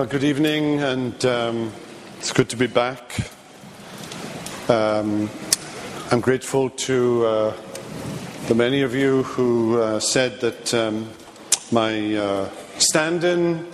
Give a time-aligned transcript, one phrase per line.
[0.00, 1.72] Well, good evening, and um,
[2.16, 3.20] it's good to be back.
[4.66, 5.28] Um,
[6.10, 7.56] I'm grateful to uh,
[8.48, 11.10] the many of you who uh, said that um,
[11.70, 13.70] my uh, stand in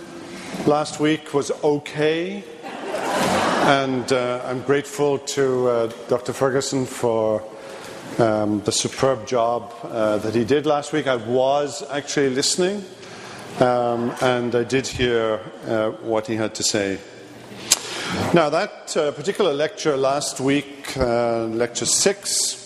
[0.65, 2.43] last week was okay.
[3.63, 6.33] And uh, I'm grateful to uh, Dr.
[6.33, 7.41] Ferguson for
[8.19, 11.07] um, the superb job uh, that he did last week.
[11.07, 12.83] I was actually listening,
[13.59, 16.99] um, and I did hear uh, what he had to say.
[18.33, 22.63] Now, that uh, particular lecture last week, uh, lecture six,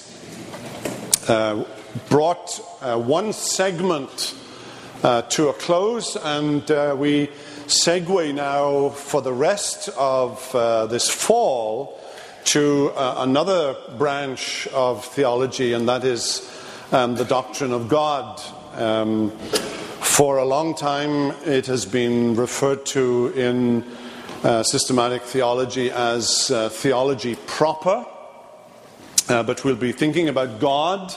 [1.28, 1.64] uh,
[2.10, 4.36] brought one segment
[5.02, 6.62] to a close, and
[7.00, 7.28] we
[7.68, 10.52] segue now for the rest of
[10.90, 12.00] this fall
[12.44, 16.50] to uh, another branch of theology, and that is
[16.92, 18.42] um, the doctrine of God.
[18.76, 19.32] Um,
[20.12, 23.84] for a long time, it has been referred to in
[24.44, 28.06] uh, systematic theology as uh, theology proper,
[29.30, 31.16] uh, but we'll be thinking about God.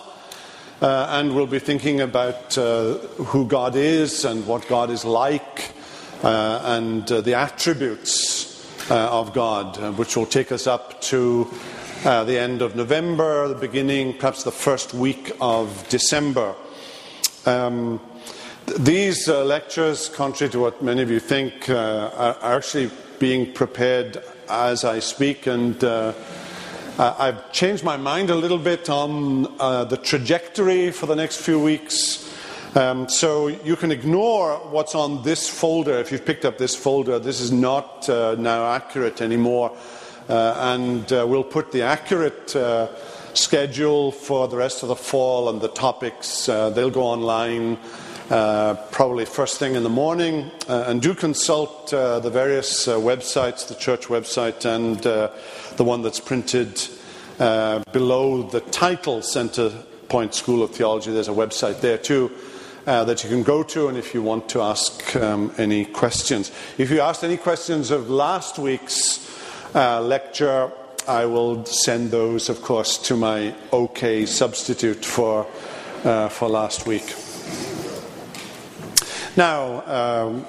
[0.80, 5.72] Uh, and we'll be thinking about uh, who God is and what God is like
[6.22, 11.50] and the attributes uh, of God, uh, which will take us up to
[12.04, 16.54] uh, the end of November, the beginning, perhaps the first week of December.
[17.46, 18.00] Um,
[18.78, 24.22] these uh, lectures, contrary to what many of you think, uh, are actually being prepared
[24.48, 26.12] as I speak, and uh,
[26.98, 32.24] I've changed my mind a little bit on the trajectory for the next few weeks.
[32.76, 37.20] Um, so you can ignore what's on this folder if you've picked up this folder.
[37.20, 39.76] This is not uh, now accurate anymore.
[40.28, 42.88] Uh, and uh, we'll put the accurate uh,
[43.32, 46.48] schedule for the rest of the fall and the topics.
[46.48, 47.78] Uh, they'll go online
[48.30, 50.50] uh, probably first thing in the morning.
[50.68, 56.80] and do consult the various websites, the church website and the one that's printed
[57.38, 59.70] below the title Centre
[60.08, 61.10] Point School of Theology.
[61.12, 62.30] There's a website there too
[62.86, 66.52] uh, that you can go to, and if you want to ask um, any questions.
[66.78, 69.20] If you asked any questions of last week's
[69.74, 70.70] uh, lecture,
[71.08, 75.46] I will send those, of course, to my OK substitute for,
[76.04, 77.14] uh, for last week.
[79.36, 79.82] Now,
[80.26, 80.46] um,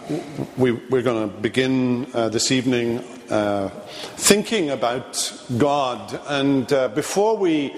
[0.58, 3.00] we, are going to begin uh, this evening
[3.32, 3.70] uh,
[4.16, 6.20] thinking about God.
[6.28, 7.74] And uh, before we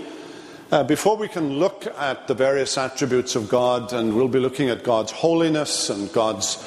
[0.69, 4.67] uh, before we can look at the various attributes of God, and we'll be looking
[4.67, 6.57] at God's holiness and God's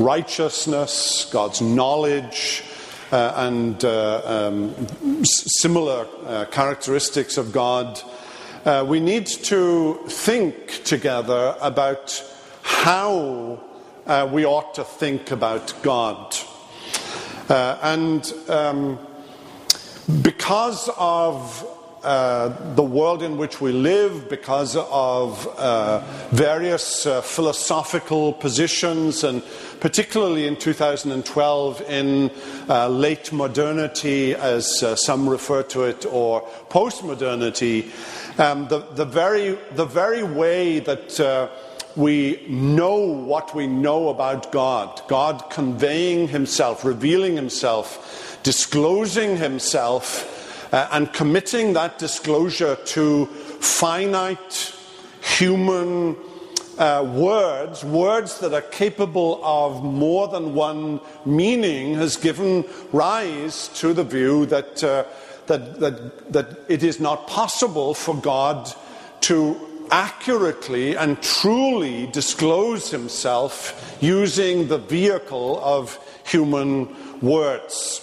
[0.00, 2.64] righteousness, God's knowledge,
[3.10, 4.74] uh, and uh, um,
[5.22, 8.00] similar uh, characteristics of God,
[8.64, 12.24] uh, we need to think together about
[12.62, 13.60] how
[14.06, 16.36] uh, we ought to think about God.
[17.48, 18.98] and um,
[20.22, 21.66] because of
[22.02, 29.40] uh, the world in which we live because of uh, various uh, philosophical positions, and
[29.78, 32.28] particularly in 2012 in
[32.68, 37.92] uh, late modernity, as uh, some refer to it, or post modernity,
[38.38, 41.20] um, the, the, very, the very way that
[41.96, 50.88] we know what we know about God, God conveying Himself, revealing Himself, disclosing Himself uh,
[50.92, 54.74] and committing that disclosure to finite
[55.20, 56.16] human
[56.78, 63.92] uh, words, words that are capable of more than one meaning, has given rise to
[63.92, 65.04] the view that, uh,
[65.46, 68.72] that, that, that it is not possible for God
[69.20, 76.88] to accurately and truly disclose himself using the vehicle of human
[77.20, 78.00] words.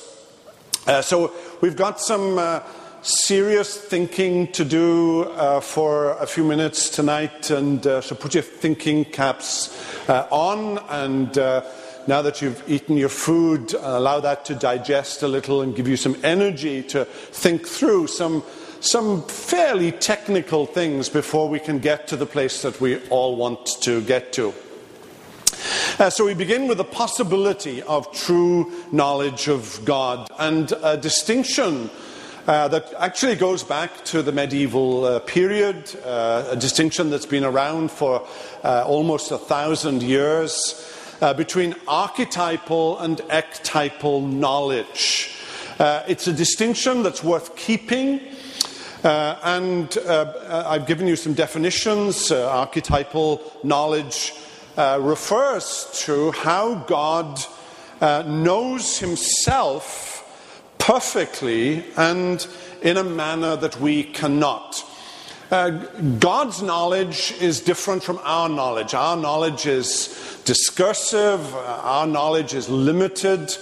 [0.86, 2.62] Uh, so we've got some uh,
[3.02, 8.44] serious thinking to do uh, for a few minutes tonight, and uh, so put your
[8.44, 9.76] thinking caps
[10.08, 10.78] uh, on.
[10.90, 11.64] And uh,
[12.08, 15.98] now that you've eaten your food, allow that to digest a little and give you
[15.98, 18.44] some energy to think through some
[18.82, 23.66] some fairly technical things before we can get to the place that we all want
[23.82, 24.54] to get to.
[26.00, 31.90] Uh, so we begin with the possibility of true knowledge of God and a distinction
[32.48, 37.44] uh, that actually goes back to the medieval uh, period, uh, a distinction that's been
[37.44, 38.26] around for
[38.64, 40.90] uh, almost a thousand years
[41.22, 45.36] uh, between archetypal and ectypal knowledge.
[45.80, 48.22] it's a distinction that's worth keeping.
[49.04, 52.32] And I've given you some definitions.
[52.32, 54.34] archetypal knowledge
[54.80, 57.38] uh, refers to how God
[58.00, 60.16] uh, knows himself
[60.78, 62.48] perfectly and
[62.82, 64.84] in a manner that we cannot.
[65.52, 65.72] Uh,
[66.20, 68.94] God's knowledge is different from our knowledge.
[68.94, 73.54] Our knowledge is discursive, uh, our knowledge is limited.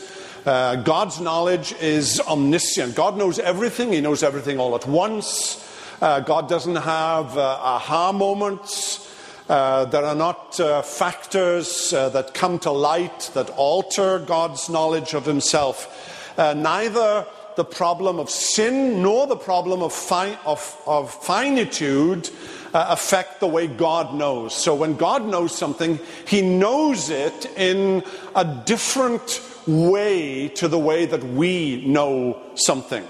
[0.48, 2.96] Uh, God's knowledge is omniscient.
[2.96, 5.62] God knows everything, He knows everything all at once.
[6.02, 9.14] Uh, God doesn't have uh, aha moments.
[9.50, 15.14] Uh, there are not uh, factors uh, that come to light that alter God's knowledge
[15.14, 16.34] of Himself.
[16.40, 17.26] Uh, neither
[17.58, 22.30] the problem of sin nor the problem of, fi- of, of finitude
[22.74, 24.56] uh, affect the way God knows.
[24.56, 28.02] So when God knows something, He knows it in
[28.34, 33.06] a different way to the way that we know something.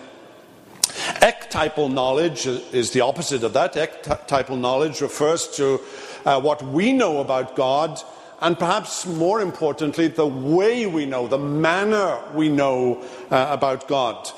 [1.22, 3.74] Ectypal knowledge is the opposite of that.
[3.74, 5.80] Ectypal knowledge refers to
[6.26, 8.02] uh, what we know about God,
[8.42, 14.30] and perhaps more importantly, the way we know, the manner we know uh, about God.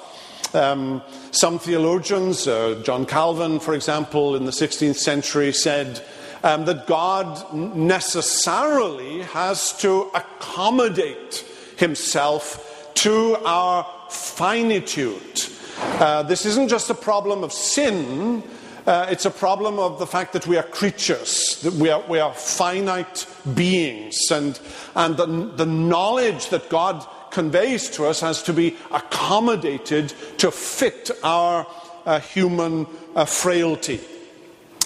[0.53, 1.01] Um,
[1.31, 6.03] some theologians, uh, John Calvin, for example, in the 16th century, said
[6.43, 11.45] um, that God necessarily has to accommodate
[11.79, 15.43] himself to our finitude.
[15.77, 18.43] Uh, this isn't just a problem of sin,
[18.85, 22.19] uh, it's a problem of the fact that we are creatures, that we are, we
[22.19, 24.59] are finite beings, and,
[24.95, 31.11] and the, the knowledge that God conveys to us has to be accommodated to fit
[31.23, 31.67] our
[32.05, 33.99] uh, human uh, frailty.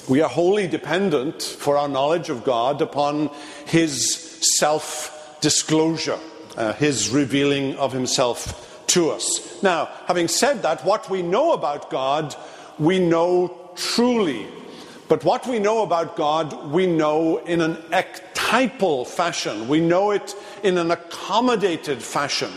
[0.09, 3.29] We are wholly dependent for our knowledge of God upon
[3.65, 6.19] His self disclosure,
[6.57, 9.61] uh, His revealing of Himself to us.
[9.63, 12.35] Now, having said that, what we know about God,
[12.79, 14.47] we know truly.
[15.07, 19.67] But what we know about God, we know in an ectypal fashion.
[19.67, 22.51] We know it in an accommodated fashion.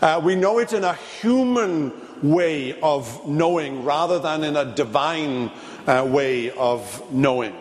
[0.00, 1.92] Uh, we know it in a human
[2.22, 5.50] way of knowing rather than in a divine
[5.86, 7.54] uh, way of knowing.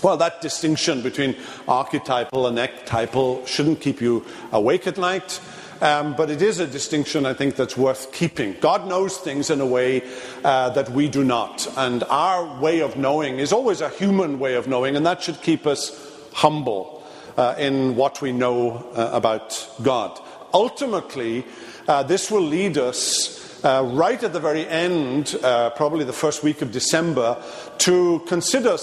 [0.00, 1.34] Well, that distinction between
[1.66, 5.40] archetypal and ectypal shouldn't keep you awake at night.
[5.80, 8.56] Um, but it is a distinction I think that's worth keeping.
[8.60, 10.02] God knows things in a way
[10.44, 11.72] uh, that we do not.
[11.76, 15.40] And our way of knowing is always a human way of knowing, and that should
[15.40, 15.92] keep us
[16.32, 17.04] humble
[17.36, 20.18] uh, in what we know uh, about God.
[20.52, 21.44] Ultimately,
[21.86, 23.64] uh, this will lead us.
[23.64, 27.36] Uh, right at the very end, uh, probably the first week of December,
[27.78, 28.76] to consider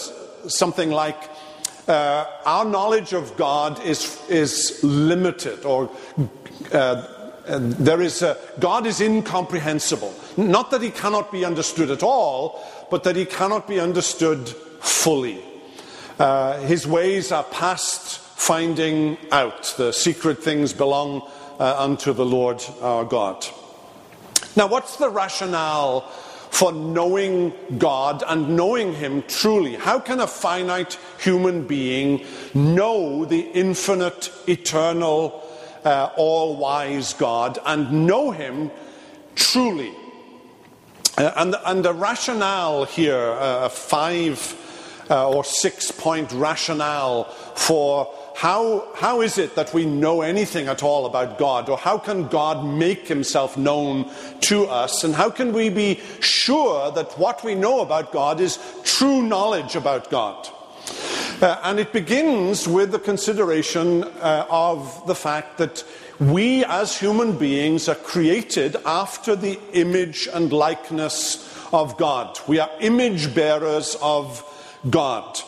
[0.48, 1.18] something like
[1.88, 5.90] uh, our knowledge of God is, is limited, or
[6.74, 7.08] uh,
[7.48, 10.14] there is a, God is incomprehensible.
[10.38, 15.44] Not that he cannot be understood at all, but that he cannot be understood fully.
[16.18, 19.74] Uh, his ways are past finding out.
[19.78, 23.46] The secret things belong uh, unto the Lord our God.
[24.56, 26.10] Now, what's the rationale
[26.56, 29.76] for knowing God and knowing Him truly?
[29.76, 35.44] How can a finite human being know the infinite, eternal,
[35.84, 38.72] uh, all wise God and know Him
[39.36, 39.92] truly.
[41.18, 44.56] Uh, and, and the rationale here, uh, a five
[45.10, 47.26] uh, or six point rationale
[47.56, 51.70] for how, how is it that we know anything at all about God?
[51.70, 54.12] Or how can God make himself known
[54.42, 55.06] to us?
[55.06, 59.78] And how can we be sure that what we know about God is true knowledge
[59.78, 60.50] about God?
[61.42, 65.86] Uh, and it begins with the consideration uh, of the fact that
[66.20, 72.38] we as human beings are created after the image and likeness of God.
[72.48, 74.44] We are image bearers of
[74.90, 75.40] God.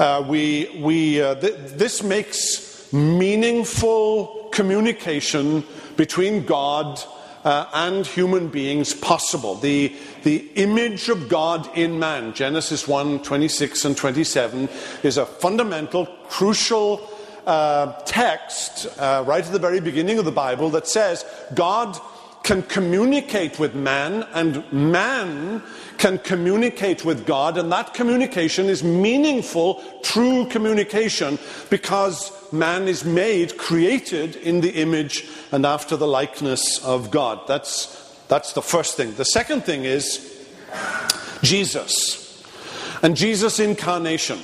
[0.00, 5.62] Uh, we, we, uh, th- this makes meaningful communication
[5.98, 6.98] between God
[7.44, 9.56] uh, and human beings possible.
[9.56, 14.70] The, the image of God in man, Genesis 1 26 and 27,
[15.02, 17.06] is a fundamental, crucial
[17.46, 22.00] uh, text uh, right at the very beginning of the Bible that says God
[22.42, 25.62] can communicate with man and man
[25.98, 33.58] can communicate with God, and that communication is meaningful, true communication, because man is made,
[33.58, 37.46] created in the image and after the likeness of God.
[37.46, 39.14] That's, that's the first thing.
[39.14, 40.48] The second thing is
[41.42, 42.42] Jesus
[43.02, 44.38] and Jesus' incarnation.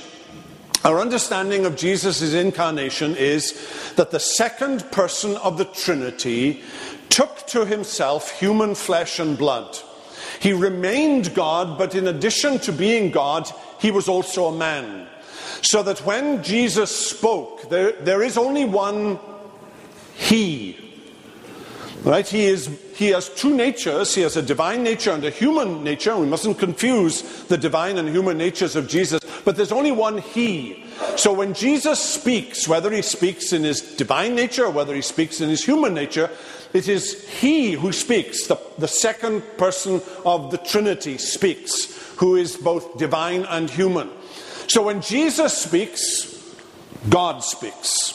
[0.83, 6.61] Our understanding of Jesus' incarnation is that the second person of the Trinity
[7.09, 9.77] took to himself human flesh and blood.
[10.39, 13.49] He remained God, but in addition to being God,
[13.79, 15.07] he was also a man.
[15.61, 19.19] So that when Jesus spoke, there, there is only one
[20.15, 20.83] He.
[22.03, 22.27] Right?
[22.27, 24.13] He, is, he has two natures.
[24.13, 26.15] He has a divine nature and a human nature.
[26.15, 29.19] We mustn't confuse the divine and human natures of Jesus.
[29.43, 30.83] But there's only one He.
[31.15, 35.41] So when Jesus speaks, whether he speaks in his divine nature or whether he speaks
[35.41, 36.29] in his human nature,
[36.77, 38.47] it is He who speaks.
[38.47, 44.09] The, the second person of the Trinity speaks, who is both divine and human.
[44.67, 46.55] So when Jesus speaks,
[47.09, 48.13] God speaks.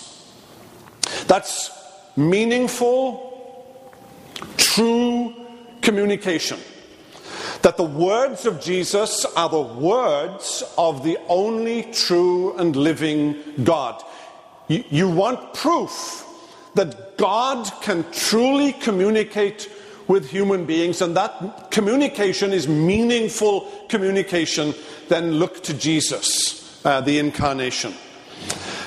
[1.27, 1.71] That's
[2.17, 3.33] meaningful
[4.57, 5.35] true
[5.81, 6.59] communication.
[7.63, 14.03] That the words of Jesus are the words of the only true and living God.
[14.69, 16.27] You, you want proof
[16.75, 19.71] that God can truly communicate
[20.09, 24.75] with human beings, and that communication is meaningful communication,
[25.07, 27.95] then look to Jesus, uh, the incarnation.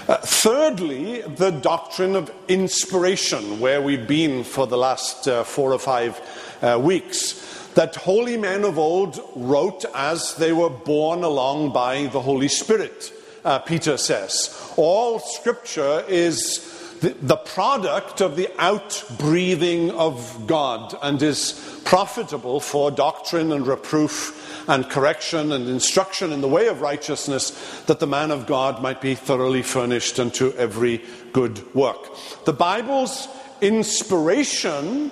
[0.09, 5.79] Uh, thirdly, the doctrine of inspiration, where we've been for the last uh, four or
[5.79, 6.19] five
[6.61, 7.69] uh, weeks.
[7.75, 13.13] That holy men of old wrote as they were borne along by the Holy Spirit,
[13.45, 14.73] uh, Peter says.
[14.75, 22.91] All scripture is the, the product of the outbreathing of God and is profitable for
[22.91, 27.51] doctrine and reproof and correction and instruction in the way of righteousness,
[27.85, 32.09] that the man of God might be thoroughly furnished unto every good work.
[32.45, 33.27] The Bible's
[33.61, 35.11] inspiration,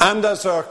[0.00, 0.66] and as a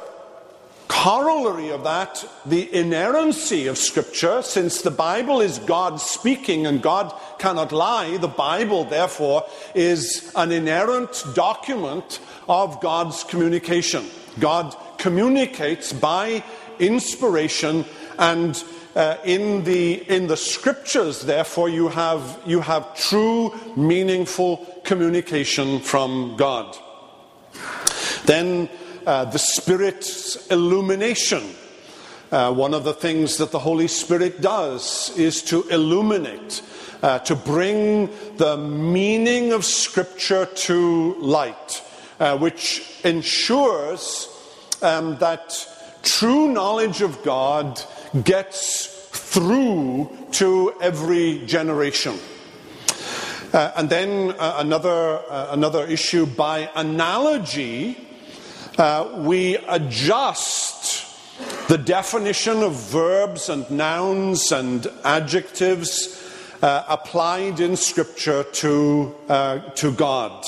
[0.91, 7.17] corollary of that, the inerrancy of Scripture, since the Bible is God speaking and God
[7.39, 12.19] cannot lie, the Bible, therefore, is an inerrant document
[12.49, 14.05] of God's communication.
[14.37, 16.43] God communicates by
[16.77, 17.85] inspiration
[18.19, 18.61] and
[18.93, 26.35] uh, in, the, in the scriptures, therefore, you have, you have true, meaningful communication from
[26.35, 26.75] God.
[28.25, 28.69] Then
[29.05, 31.43] uh, the Spirit's illumination.
[32.31, 36.61] Uh, one of the things that the Holy Spirit does is to illuminate,
[37.03, 41.83] uh, to bring the meaning of Scripture to light,
[42.19, 44.29] uh, which ensures
[44.81, 45.67] um, that
[46.03, 47.81] true knowledge of God
[48.23, 52.17] gets through to every generation.
[53.53, 57.97] Uh, and then uh, another, uh, another issue by analogy,
[58.77, 61.07] uh, we adjust
[61.67, 66.17] the definition of verbs and nouns and adjectives
[66.61, 70.45] uh, applied in Scripture to, uh, to God.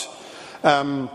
[0.63, 1.09] Um,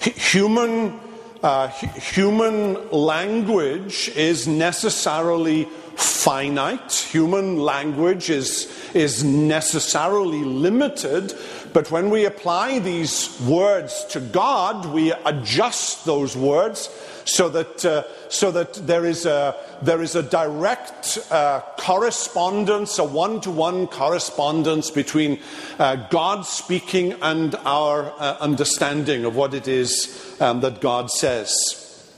[0.00, 1.00] human
[1.44, 6.90] uh, human language is necessarily finite.
[7.10, 11.34] Human language is, is necessarily limited.
[11.74, 16.88] But when we apply these words to God, we adjust those words
[17.24, 23.04] so that, uh, so that there, is a, there is a direct uh, correspondence, a
[23.04, 25.40] one to one correspondence between
[25.80, 32.08] uh, God speaking and our uh, understanding of what it is um, that God says.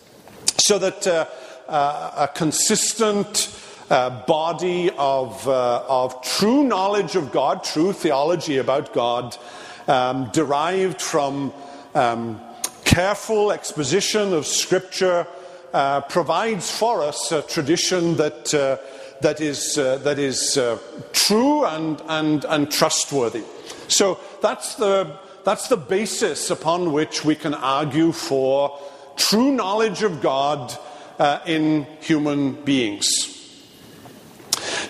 [0.58, 1.24] So that uh,
[1.66, 3.48] uh, a consistent
[3.88, 9.36] body of, of true knowledge of God, true theology about God,
[9.88, 11.52] um, derived from
[11.94, 12.40] um,
[12.84, 15.26] careful exposition of Scripture
[15.72, 18.78] uh, provides for us a tradition that, uh,
[19.20, 20.78] that is, uh, that is uh,
[21.12, 23.44] true and, and, and trustworthy.
[23.88, 28.78] So that's the, that's the basis upon which we can argue for
[29.16, 30.76] true knowledge of God
[31.18, 33.35] uh, in human beings.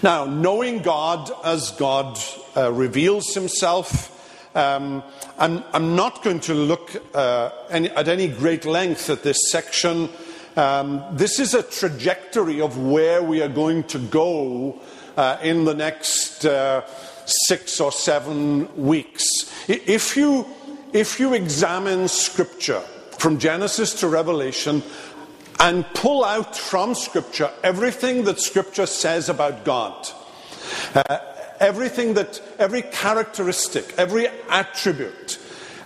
[0.03, 2.19] Now, knowing God as God
[2.57, 4.13] uh, reveals himself
[4.57, 5.03] um,
[5.37, 10.09] I'm, I'm, not going to look uh, any, at any great length at this section.
[10.57, 14.81] Um, this is a trajectory of where we are going to go
[15.19, 16.87] uh, in the next uh,
[17.27, 19.25] six or seven weeks.
[19.69, 20.47] If you,
[20.95, 22.81] if you examine Scripture
[23.19, 24.83] from Genesis to Revelation
[25.61, 30.09] and pull out from Scripture everything that Scripture says about God,
[30.95, 31.19] uh,
[31.61, 35.39] everything that, every characteristic, every attribute,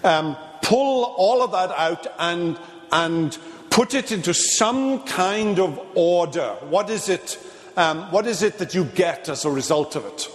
[0.03, 2.59] um, pull all of that out and,
[2.93, 3.39] and
[3.71, 6.57] put it into some kind of order.
[6.69, 7.39] What is it?
[7.77, 10.29] Um, what is it that you get as a result of it?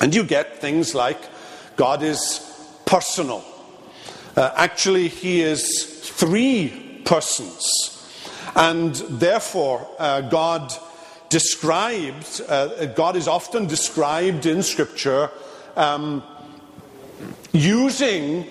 [0.00, 1.18] And you get things like
[1.76, 2.46] God is
[2.86, 3.44] personal.
[4.36, 7.99] Uh, actually, He is three persons.
[8.54, 10.72] And therefore, uh, God
[11.28, 15.30] described, uh, God is often described in Scripture
[15.76, 16.22] um,
[17.52, 18.46] using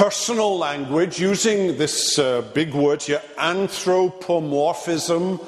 [0.00, 5.38] personal language using this uh, big word here, anthropomorphism.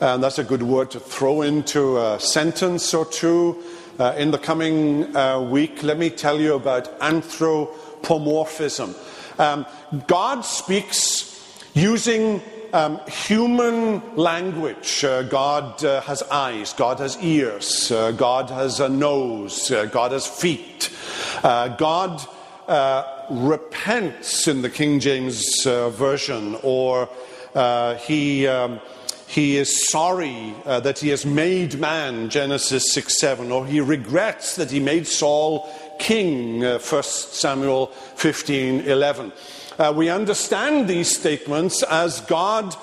[0.00, 3.60] And that's a good word to throw into a sentence or two
[3.98, 5.82] uh, in the coming uh, week.
[5.82, 8.94] Let me tell you about anthropomorphism.
[9.40, 9.66] Um,
[10.06, 11.42] God speaks
[11.74, 12.40] using
[12.72, 15.04] um, human language.
[15.04, 20.12] Uh, God uh, has eyes, God has ears, uh, God has a nose, uh, God
[20.12, 20.90] has feet.
[21.42, 22.20] Uh, God
[22.68, 27.08] uh, repents in the King James Version, or
[27.98, 28.46] he.
[28.46, 28.80] Um,
[29.28, 34.54] he is sorry uh, that he has made man, Genesis 6 7, or he regrets
[34.54, 35.68] that he made Saul
[35.98, 39.32] king, uh, 1 Samuel 15 11.
[39.78, 42.74] Uh, we understand these statements as God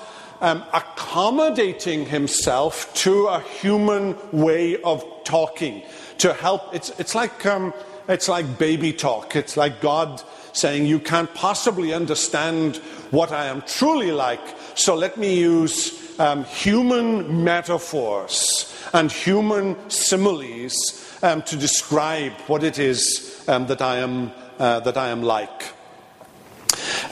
[0.42, 5.82] um, accommodating himself to a human way of talking
[6.20, 6.76] to help.
[6.76, 7.74] It's, it's, like, um,
[8.08, 9.36] it's like baby talk.
[9.36, 10.22] It's like God
[10.52, 12.78] saying, You can't possibly understand
[13.10, 14.42] what I am truly like,
[14.76, 20.76] so let me use um, human metaphors and human similes
[21.24, 25.74] um, to describe what it is um, that, I am, uh, that I am like.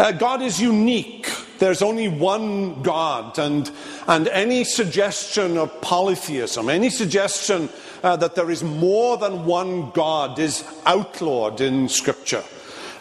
[0.01, 1.29] Uh, God is unique.
[1.59, 3.69] There's only one God, and,
[4.07, 7.69] and any suggestion of polytheism, any suggestion
[8.01, 12.43] uh, that there is more than one God is outlawed in Scripture.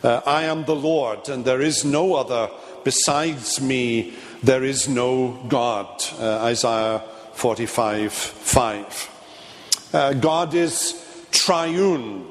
[0.04, 2.50] Uh, I am the Lord, and there is no other
[2.84, 6.04] besides me, there is no God.
[6.18, 7.02] Uh, Isaiah
[7.32, 9.90] 45 5.
[9.94, 11.02] Uh, God is
[11.32, 12.26] triune.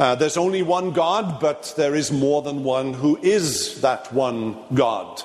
[0.00, 4.56] Uh, there's only one God, but there is more than one who is that one
[4.72, 5.22] God.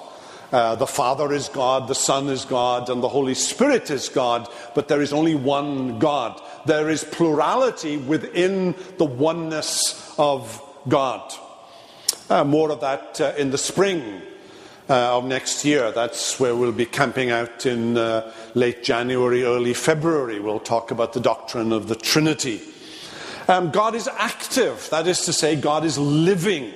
[0.52, 4.50] Uh, the Father is God, the Son is God, and the Holy Spirit is God,
[4.76, 6.42] but there is only one God.
[6.66, 11.34] There is plurality within the oneness of God.
[12.30, 14.22] Uh, more of that uh, in the spring
[14.90, 15.94] uh, of next year.
[15.94, 20.42] That's where we'll be camping out in uh, late January, early February.
[20.42, 22.60] We'll talk about the doctrine of the Trinity.
[23.48, 26.74] Um, God is active, that is to say, God is living.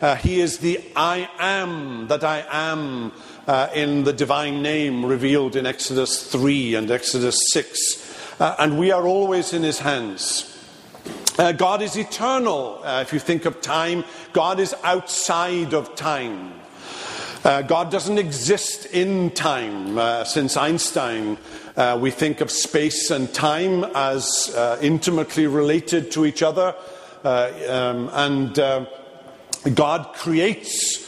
[0.00, 3.12] Uh, he is the I am that I am
[3.46, 8.40] uh, in the divine name revealed in Exodus 3 and Exodus 6.
[8.40, 10.56] Uh, and we are always in his hands.
[11.38, 12.80] Uh, God is eternal.
[12.82, 16.57] Uh, if you think of time, God is outside of time.
[17.44, 19.96] Uh, God doesn't exist in time.
[19.96, 21.38] Uh, since Einstein,
[21.76, 26.74] uh, we think of space and time as uh, intimately related to each other.
[27.22, 28.86] Uh, um, and uh,
[29.72, 31.06] God creates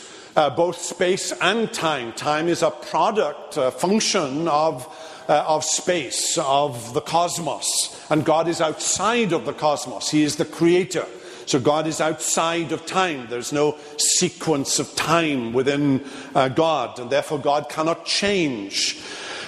[0.57, 2.13] both space and time.
[2.13, 4.87] Time is a product, a function of,
[5.29, 8.01] of space, of the cosmos.
[8.09, 11.07] And God is outside of the cosmos, He is the creator.
[11.51, 13.27] So God is outside of time.
[13.29, 19.03] There's no sequence of time within uh, God, and therefore God cannot change.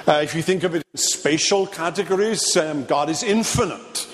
[0.09, 4.09] Uh, if you think of it in spatial categories, um, God is infinite.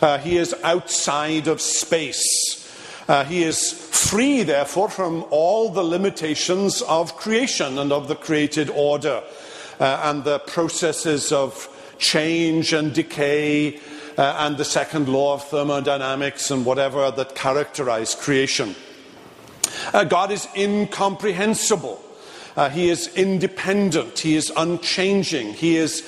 [0.00, 2.72] Uh, he is outside of space.
[3.08, 8.70] Uh, he is free, therefore, from all the limitations of creation and of the created
[8.70, 9.24] order
[9.80, 11.68] uh, and the processes of
[11.98, 13.80] change and decay
[14.16, 18.74] uh, and the second law of thermodynamics and whatever that characterize creation.
[19.92, 22.00] Uh, God is incomprehensible.
[22.56, 24.18] Uh, he is independent.
[24.18, 25.54] He is unchanging.
[25.54, 26.04] He is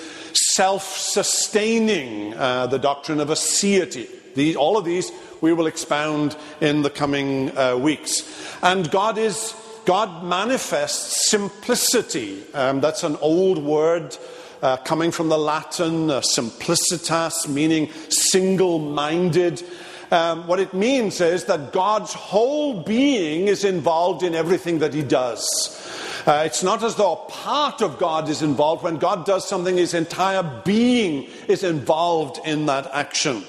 [0.54, 4.08] self sustaining, uh, the doctrine of aseity.
[4.34, 8.22] The, all of these we will expound in the coming uh, weeks.
[8.62, 9.54] And God is.
[9.84, 12.42] God manifests simplicity.
[12.54, 14.16] Um, that's an old word
[14.62, 19.62] uh, coming from the Latin uh, simplicitas, meaning single minded.
[20.10, 25.02] Um, what it means is that God's whole being is involved in everything that he
[25.02, 25.44] does.
[26.26, 28.82] Uh, it's not as though a part of God is involved.
[28.82, 33.44] When God does something, his entire being is involved in that action.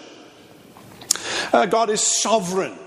[1.51, 2.77] Uh, God is sovereign.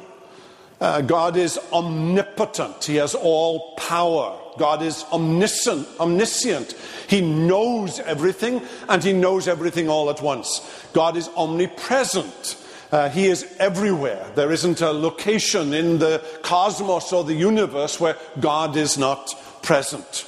[0.81, 2.85] Uh, God is omnipotent.
[2.85, 4.40] He has all power.
[4.59, 6.73] God is omniscient, omniscient.
[7.09, 10.61] He knows everything and he knows everything all at once.
[10.93, 12.57] God is omnipresent.
[12.93, 14.27] Uh, he is everywhere.
[14.35, 19.33] There isn't a location in the cosmos or the universe where God is not
[19.63, 20.27] present.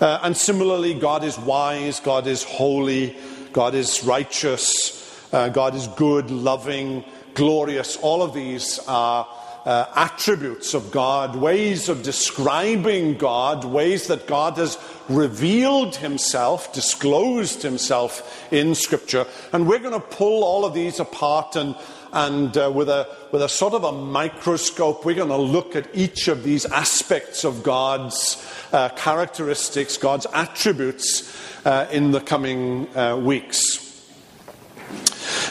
[0.00, 3.16] Uh, and similarly, God is wise, God is holy,
[3.52, 4.98] God is righteous,
[5.32, 7.96] uh, God is good, loving, glorious.
[7.96, 9.26] All of these are
[9.64, 17.62] uh, attributes of God, ways of describing God, ways that God has revealed himself, disclosed
[17.62, 19.26] himself in Scripture.
[19.52, 21.76] And we're going to pull all of these apart and
[22.12, 25.88] and uh, with, a, with a sort of a microscope, we're going to look at
[25.94, 33.16] each of these aspects of God's uh, characteristics, God's attributes uh, in the coming uh,
[33.16, 33.88] weeks.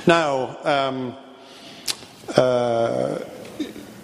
[0.05, 1.17] Now, um,
[2.35, 3.19] uh,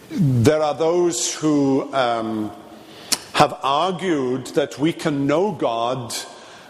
[0.10, 2.52] there are those who um,
[3.34, 6.16] have argued that we can know God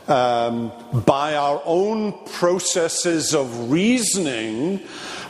[0.08, 0.72] um,
[1.06, 4.82] by our own processes of reasoning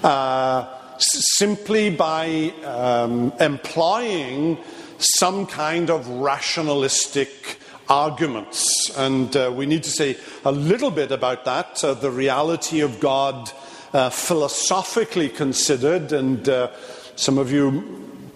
[0.03, 0.67] uh,
[0.97, 4.57] simply by um, employing
[4.99, 8.89] some kind of rationalistic arguments.
[8.97, 12.99] And uh, we need to say a little bit about that, uh, the reality of
[12.99, 13.51] God
[13.93, 16.11] uh, philosophically considered.
[16.11, 16.69] And uh,
[17.17, 17.71] some of you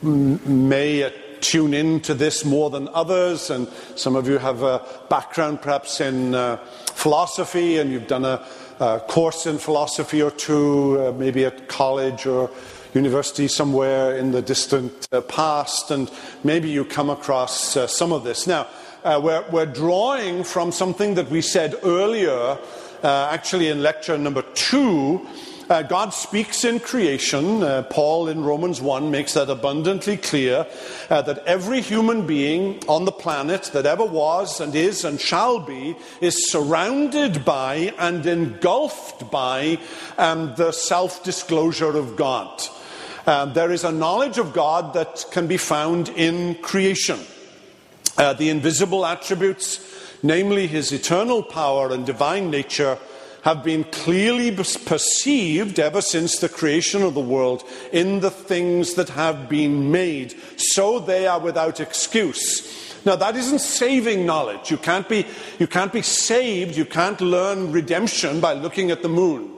[0.01, 5.61] may tune in to this more than others, and some of you have a background
[5.61, 6.57] perhaps in uh,
[6.95, 8.43] philosophy and you've done a,
[8.79, 12.49] a, course in philosophy or two, uh, maybe at college or
[12.95, 16.09] university somewhere in the distant uh, past, and
[16.43, 18.47] maybe you come across uh, some of this.
[18.47, 18.67] Now,
[19.03, 22.57] uh, we're, we're, drawing from something that we said earlier,
[23.03, 25.27] uh, actually in lecture number two,
[25.71, 27.63] uh, God speaks in creation.
[27.63, 30.67] Uh, Paul in Romans 1 makes that abundantly clear
[31.09, 35.59] uh, that every human being on the planet that ever was and is and shall
[35.59, 39.79] be is surrounded by and engulfed by
[40.17, 42.61] um, the self disclosure of God.
[43.25, 47.19] Uh, there is a knowledge of God that can be found in creation.
[48.17, 49.79] Uh, the invisible attributes,
[50.21, 52.97] namely his eternal power and divine nature,
[53.41, 59.09] have been clearly perceived ever since the creation of the world in the things that
[59.09, 62.95] have been made, so they are without excuse.
[63.03, 64.69] Now, that isn't saving knowledge.
[64.69, 65.25] You can't be,
[65.57, 69.49] you can't be saved, you can't learn redemption by looking at the moon.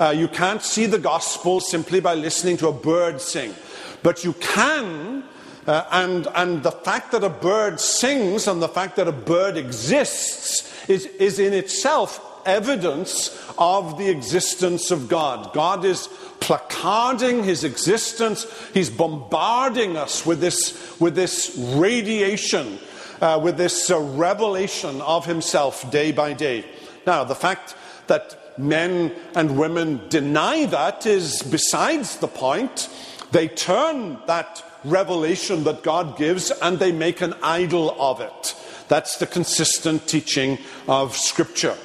[0.00, 3.54] Uh, you can't see the gospel simply by listening to a bird sing.
[4.02, 5.24] But you can,
[5.66, 9.58] uh, and, and the fact that a bird sings and the fact that a bird
[9.58, 15.52] exists is, is in itself evidence of the existence of God.
[15.52, 16.08] God is
[16.40, 22.78] placarding his existence, he's bombarding us with this, with this radiation,
[23.20, 26.64] uh, with this uh, revelation of himself day by day.
[27.06, 27.74] Now, the fact
[28.06, 32.88] that men and women deny that is besides the point.
[33.30, 38.54] They turn that revelation that God gives and they make an idol of it.
[38.88, 40.58] That's the consistent teaching
[40.88, 41.76] of Scripture.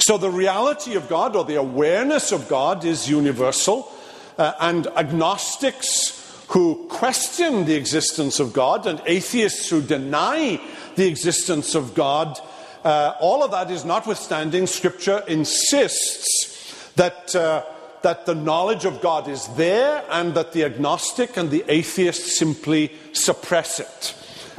[0.00, 3.92] So the reality of God or the awareness of God is universal,
[4.38, 10.60] uh, and agnostics who question the existence of God and atheists who deny
[10.94, 12.38] the existence of God,
[12.84, 17.34] uh, all of that is notwithstanding, Scripture insists that.
[17.34, 17.64] Uh,
[18.02, 22.92] that the knowledge of God is there and that the agnostic and the atheist simply
[23.12, 24.14] suppress it.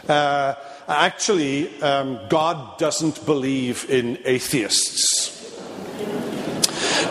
[0.10, 0.56] Uh,
[0.88, 5.34] actually, um, God doesn't believe in atheists.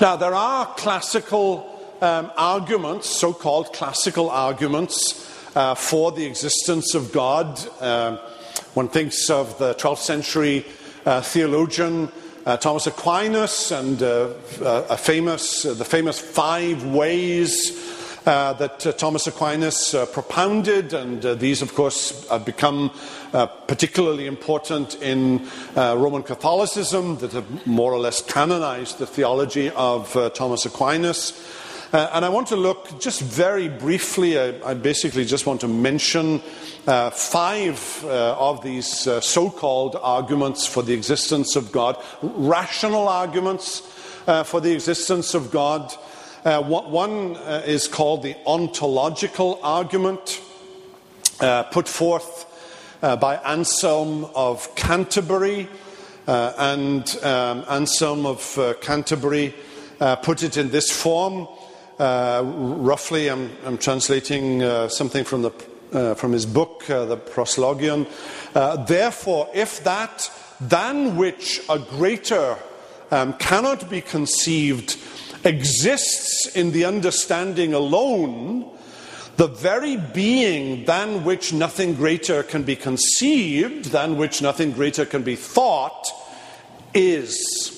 [0.00, 7.12] Now, there are classical um, arguments, so called classical arguments, uh, for the existence of
[7.12, 7.58] God.
[7.80, 8.18] Uh,
[8.74, 10.66] one thinks of the 12th century
[11.06, 12.10] uh, theologian
[12.46, 17.70] uh, Thomas Aquinas and uh, uh, famous, the famous five ways
[18.26, 22.90] uh, that uh, Thomas Aquinas uh, propounded, and these, of course, have become
[23.68, 30.66] particularly important in Roman Catholicism, that have more or less canonized the theology of Thomas
[30.66, 31.32] Aquinas.
[31.92, 35.68] Uh, and I want to look just very briefly, I, I basically just want to
[35.68, 36.42] mention
[36.86, 43.82] uh, five uh, of these so called arguments for the existence of God, rational arguments
[44.44, 45.94] for the existence of God.
[46.46, 50.40] Uh, one uh, is called the ontological argument,
[51.40, 52.46] uh, put forth
[53.02, 55.66] uh, by Anselm of Canterbury.
[56.28, 59.56] Uh, and um, Anselm of uh, Canterbury
[60.22, 61.48] put it in this form.
[61.98, 68.06] roughly, I'm, I'm translating something from, the, from his book, the Proslogion.
[68.87, 70.30] Therefore, if that
[70.61, 72.56] than which a greater
[73.11, 74.96] um, cannot be conceived
[75.44, 78.70] exists in the understanding alone,
[79.37, 85.22] the very being than which nothing greater can be conceived, than which nothing greater can
[85.22, 86.07] be thought,
[86.94, 87.72] is.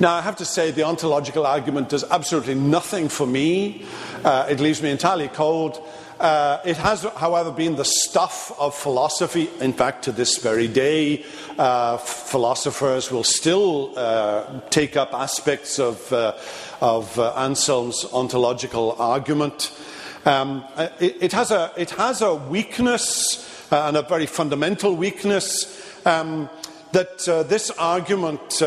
[0.00, 3.86] Now, I have to say, the ontological argument does absolutely nothing for me.
[4.24, 5.80] Uh, it leaves me entirely cold.
[6.22, 9.50] Uh, it has, however, been the stuff of philosophy.
[9.60, 11.24] In fact, to this very day,
[11.58, 16.38] uh, philosophers will still uh, take up aspects of, uh,
[16.80, 19.76] of uh, Anselm's ontological argument.
[20.24, 20.64] Um,
[21.00, 26.48] it, it, has a, it has a weakness, uh, and a very fundamental weakness, um,
[26.92, 28.58] that this argument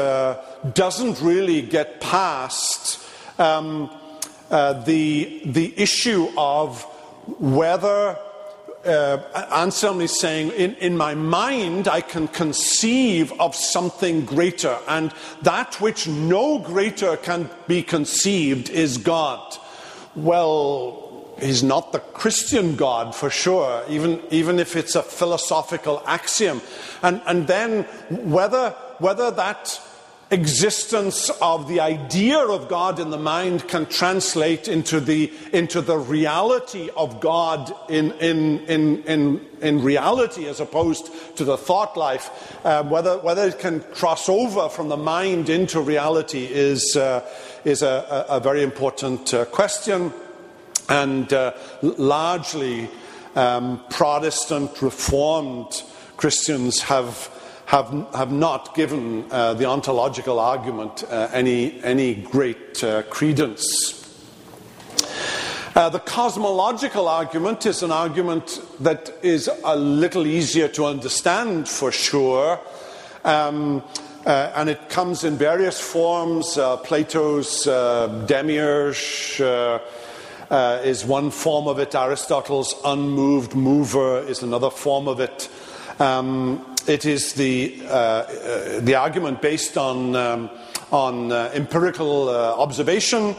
[0.73, 2.99] doesn't really get past
[3.39, 3.89] um,
[4.49, 6.85] the, the issue of
[7.39, 8.17] whether
[8.85, 15.11] uh, Anselm is saying, in, in, my mind, I can conceive of something greater, and
[15.41, 19.57] that which no greater can be conceived is God.
[20.15, 21.05] Well,
[21.39, 26.61] he's not the Christian God for sure, even, even if it's a philosophical axiom.
[27.01, 29.81] And, and then whether, whether that
[30.31, 35.97] existence of the idea of God in the mind can translate into the, into the
[35.97, 42.57] reality of God in, in, in, in, in reality as opposed to the thought life,
[42.65, 47.23] uh, whether, whether it can cross over from the mind into reality is, uh,
[47.63, 50.11] is a, a, very important uh, question.
[50.89, 52.89] And uh, largely,
[53.35, 55.83] um, Protestant Reformed
[56.17, 57.29] Christians have
[57.65, 64.01] have, have not given uh, the ontological argument uh, any, any great uh, credence.
[65.75, 71.91] Uh, the cosmological argument is an argument that is a little easier to understand for
[71.91, 72.59] sure.
[73.25, 73.83] Um,
[74.25, 76.57] uh, and it comes in various forms.
[76.57, 77.65] Uh, Plato's
[78.25, 81.93] demiurge is one form of it.
[81.93, 85.49] Aristotle's unmoved mover is another form of it.
[85.99, 90.49] Um, it is the, uh, uh, the argument based on, um,
[90.91, 93.35] on uh, empirical uh, observation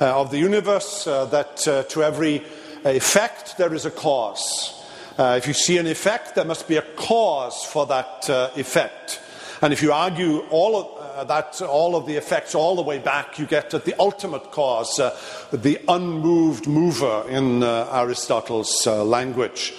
[0.00, 1.58] of the universe that
[1.90, 2.42] to every
[2.84, 4.82] effect there is a cause.
[5.18, 8.24] if you see an effect, there must be a cause for that
[8.56, 9.20] effect.
[9.60, 12.98] And if you argue all of, uh, that all of the effects all the way
[12.98, 15.14] back, you get at the ultimate cause, uh,
[15.52, 19.74] the unmoved mover in uh, Aristotle's uh, language.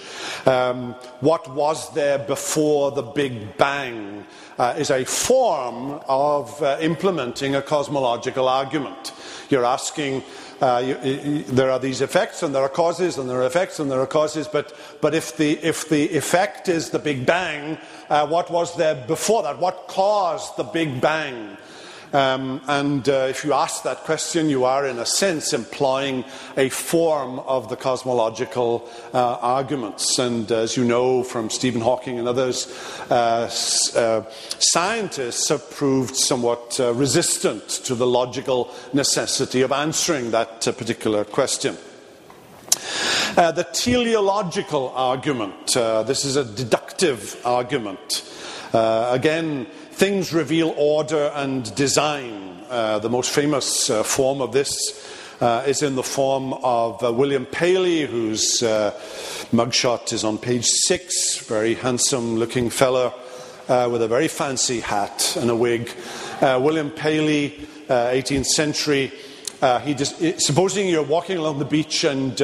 [0.46, 4.24] Um, what was there before the Big Bang
[4.56, 9.12] uh, is a form of implementing a cosmological argument.
[9.50, 10.22] You're asking
[10.62, 13.80] uh, you, you, there are these effects and there are causes and there are effects
[13.80, 17.76] and there are causes, but, but if, the, if the effect is the Big Bang,
[18.08, 19.58] uh, what was there before that?
[19.58, 21.56] What caused the Big Bang?
[22.12, 26.24] Um, and uh, if you ask that question, you are, in a sense, employing
[26.56, 30.18] a form of the cosmological uh, arguments.
[30.18, 32.66] And as you know from Stephen Hawking and others,
[33.10, 33.50] uh,
[33.96, 34.22] uh
[34.58, 41.24] scientists have proved somewhat uh, resistant to the logical necessity of answering that uh, particular
[41.24, 41.76] question.
[43.36, 45.76] Uh, the teleological argument.
[45.76, 48.22] Uh, this is a deductive argument.
[48.72, 49.66] Uh, again,
[50.02, 52.58] things reveal order and design.
[52.68, 54.74] Uh, the most famous uh, form of this
[55.40, 58.90] uh, is in the form of uh, William Paley, whose uh,
[59.52, 61.38] mugshot is on page six.
[61.46, 63.14] Very handsome looking fellow
[63.68, 65.88] uh, with a very fancy hat and a wig.
[66.40, 67.50] William Paley,
[67.88, 69.12] 18th century.
[69.84, 72.40] he just, supposing you're walking along the beach and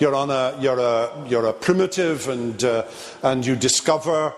[0.00, 2.60] you're, on a, you're, a, you're a primitive and,
[3.22, 4.34] and you discover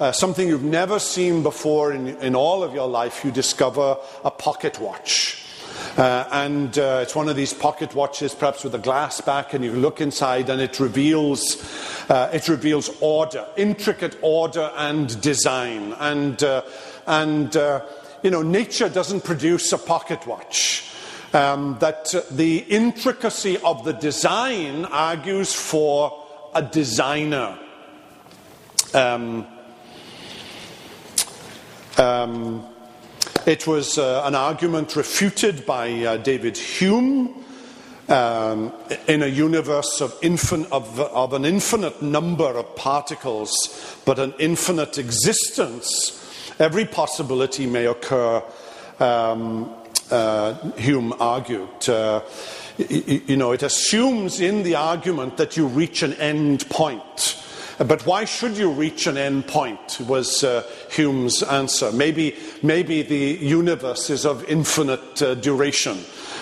[0.00, 4.30] uh, something you've never seen before in, in, all of your life, you discover a
[4.30, 5.40] pocket watch.
[5.96, 9.64] Uh, and uh, it's one of these pocket watches, perhaps with a glass back, and
[9.64, 11.62] you look inside, and it reveals
[12.10, 15.94] uh, it reveals order, intricate order and design.
[16.00, 16.62] And uh,
[17.06, 17.84] and uh,
[18.22, 20.90] you know, nature doesn't produce a pocket watch.
[21.32, 27.58] Um, that the intricacy of the design argues for a designer.
[28.92, 29.44] Um,
[31.98, 32.64] um,
[33.46, 37.44] it was uh, an argument refuted by uh, David Hume
[38.08, 38.72] um,
[39.06, 44.98] in a universe of, infin- of, of, an infinite number of particles, but an infinite
[44.98, 46.20] existence.
[46.58, 48.42] Every possibility may occur,
[49.00, 49.72] um,
[50.10, 51.88] uh, Hume argued.
[51.88, 52.22] Uh,
[52.76, 57.43] you know, it assumes in the argument that you reach an end point.
[57.78, 59.98] But why should you reach an end point?
[60.00, 61.90] was uh, Hume's answer.
[61.92, 65.98] Maybe, maybe the universe is of infinite uh, duration.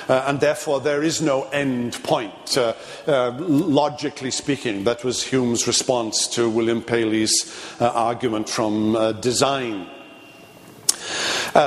[0.08, 2.74] Uh, and therefore there is no end point, uh,
[3.06, 4.84] uh, logically speaking.
[4.84, 9.86] That was Hume's response to William Paley's uh, argument from design.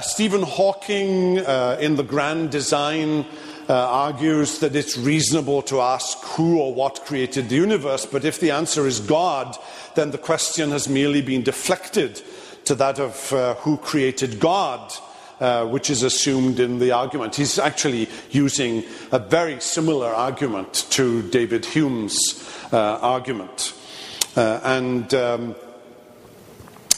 [0.02, 3.26] Stephen Hawking, in The Grand Design,
[3.68, 8.40] uh, argues that it's reasonable to ask who or what created the universe, but if
[8.40, 9.58] the answer is God,
[9.96, 12.22] then the question has merely been deflected
[12.66, 14.94] to that of uh, who created God.
[15.38, 17.36] Uh, which is assumed in the argument.
[17.36, 22.16] He's actually using a very similar argument to David Hume's
[22.72, 23.74] uh, argument.
[24.38, 25.56] Uh, and um,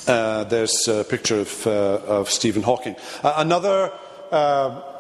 [0.07, 2.95] uh, there's a picture of, of Stephen Hawking.
[3.23, 3.91] another
[4.31, 4.96] uh,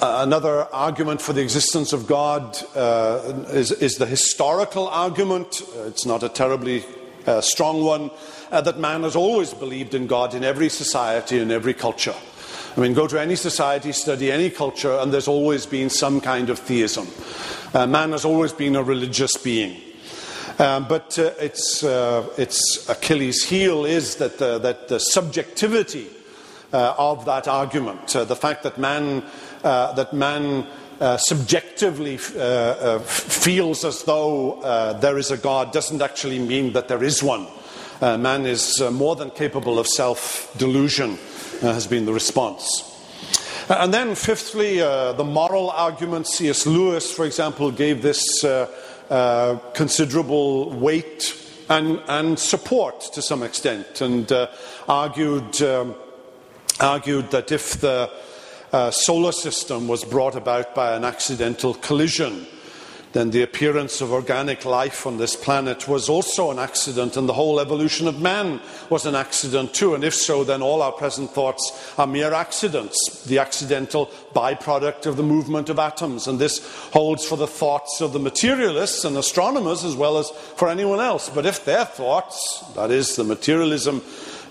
[0.00, 5.62] another argument for the existence of God uh, is, is, the historical argument.
[5.76, 6.84] Uh, it's not a terribly
[7.26, 8.10] uh, strong one,
[8.50, 12.14] uh, that man has always believed in God in every society and every culture.
[12.76, 16.48] I mean, go to any society, study any culture, and there's always been some kind
[16.48, 17.08] of theism.
[17.74, 19.80] Uh, man has always been a religious being.
[20.58, 26.08] Um, but its, its Achilles' heel is that the, that the subjectivity
[26.72, 29.22] of that argument, the fact that man
[29.68, 30.66] uh, that man
[30.98, 36.72] uh, subjectively uh, uh feels as though uh, there is a God doesn't actually mean
[36.72, 37.46] that there is one.
[38.00, 41.18] man is more than capable of self delusion,
[41.60, 42.82] has been the response.
[43.68, 46.26] And then, fifthly, the moral argument.
[46.26, 46.66] C.S.
[46.66, 48.40] Lewis, for example, gave this
[49.74, 51.34] considerable weight
[51.68, 54.32] and, and, support to some extent and
[54.88, 55.94] argued, um,
[56.80, 58.08] argued that if the
[58.72, 62.46] uh, solar system was brought about by an accidental collision,
[63.12, 67.32] then the appearance of organic life on this planet was also an accident, and the
[67.32, 69.94] whole evolution of man was an accident too.
[69.94, 75.16] And if so, then all our present thoughts are mere accidents, the accidental byproduct of
[75.16, 76.28] the movement of atoms.
[76.28, 76.60] And this
[76.92, 81.30] holds for the thoughts of the materialists and astronomers as well as for anyone else.
[81.30, 84.02] But if their thoughts, that is, the materialism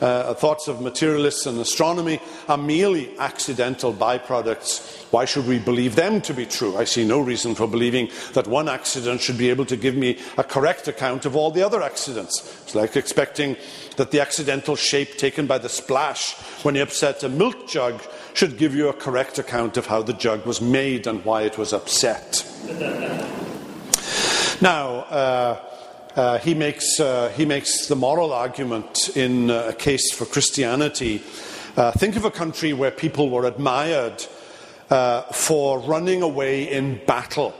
[0.01, 5.05] uh, thoughts of materialists and astronomy are merely accidental byproducts.
[5.11, 6.77] Why should we believe them to be true?
[6.77, 10.19] I see no reason for believing that one accident should be able to give me
[10.37, 12.39] a correct account of all the other accidents.
[12.63, 13.57] It's like expecting
[13.95, 18.01] that the accidental shape taken by the splash when you upset a milk jug
[18.33, 21.57] should give you a correct account of how the jug was made and why it
[21.57, 22.45] was upset.
[24.61, 25.59] now, uh,
[26.17, 31.21] uh, he, makes, uh, he makes the moral argument in uh, a case for Christianity.
[31.77, 34.25] Uh, think of a country where people were admired
[34.89, 37.53] uh, for running away in battle,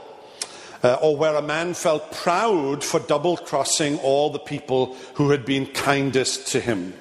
[0.82, 5.66] or where a man felt proud for double crossing all the people who had been
[5.66, 6.92] kindest to him.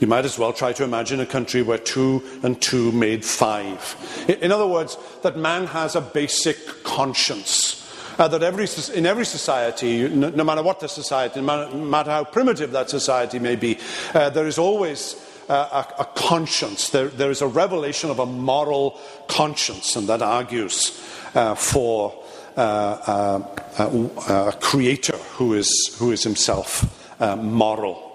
[0.00, 3.96] You might as well try to imagine a country where two and two made five.
[4.28, 7.75] In other words, that man has a basic conscience
[8.18, 12.24] uh, that every, in every society, no, no, matter what the society, no matter how
[12.24, 13.78] primitive that society may be,
[14.14, 15.16] uh, there is always
[15.48, 16.90] uh, a, a, conscience.
[16.90, 18.98] There, there is a revelation of a moral
[19.28, 21.00] conscience, and that argues
[21.34, 22.12] uh, for
[22.56, 23.40] uh,
[23.78, 26.84] uh, a creator who is, who is himself
[27.20, 28.06] moral.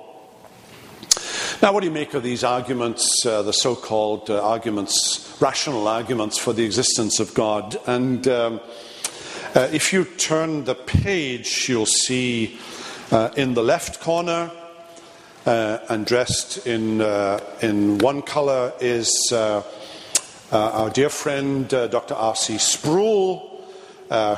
[1.62, 5.88] Now, what do you make of these arguments, uh, the so called uh, arguments, rational
[5.88, 7.78] arguments for the existence of God?
[7.86, 8.62] And um,
[9.54, 12.58] uh, if you turn the page, you'll see
[13.12, 14.50] uh, in the left corner,
[15.46, 19.62] uh, and dressed in, uh, in one colour, is uh,
[20.52, 22.14] uh, our dear friend Dr.
[22.14, 22.58] R.C.
[22.60, 23.48] Sproul,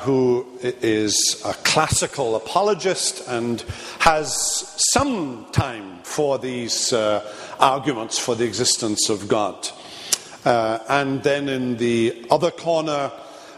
[0.02, 3.62] who is a classical apologist and
[4.00, 6.94] has some time for these
[7.60, 9.70] arguments for the existence of God.
[10.46, 13.12] and then in the other corner,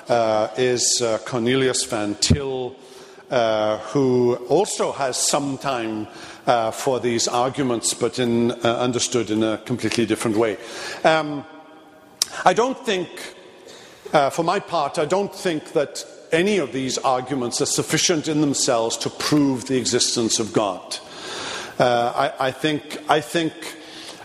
[0.09, 2.75] is uh, Cornelius Van Til,
[3.31, 6.07] uh, who also has some time
[6.45, 10.57] uh, for these arguments, but in, uh, understood in a completely different way.
[11.03, 11.43] Um,
[12.43, 13.09] I don't think,
[14.13, 18.41] uh, for my part, I don't think that any of these arguments are sufficient in
[18.41, 20.99] themselves to prove the existence of God.
[21.79, 23.53] I, I, think, I think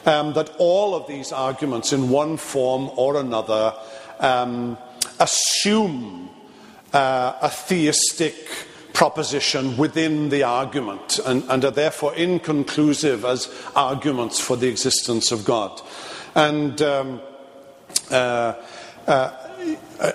[0.07, 3.75] um, that all of these arguments, in one form or another,
[4.19, 4.79] um,
[5.21, 6.31] assume
[6.93, 8.35] uh, a theistic
[8.93, 15.45] proposition within the argument and, and, are therefore inconclusive as arguments for the existence of
[15.45, 15.81] God.
[16.35, 17.21] And um,
[18.11, 18.55] uh,
[19.07, 19.33] uh,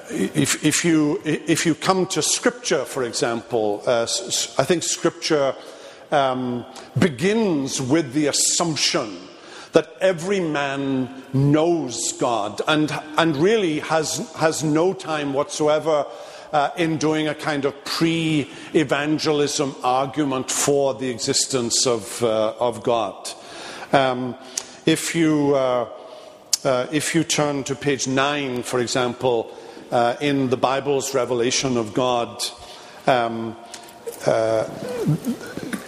[0.09, 4.01] if, if, you, if you come to Scripture, for example, uh,
[4.57, 5.55] I think Scripture
[6.11, 6.65] um,
[6.99, 9.17] begins with the assumption
[9.75, 16.05] that every man knows God and, and really has, has no time whatsoever
[16.53, 22.83] uh, in doing a kind of pre evangelism argument for the existence of, uh, of
[22.83, 23.29] God.
[23.91, 24.35] Um,
[24.85, 25.89] if, you, uh,
[26.63, 29.53] uh if you turn to page 9, for example,
[29.91, 32.41] uh, in the Bible's revelation of God.
[33.07, 33.57] Um,
[34.25, 34.69] uh,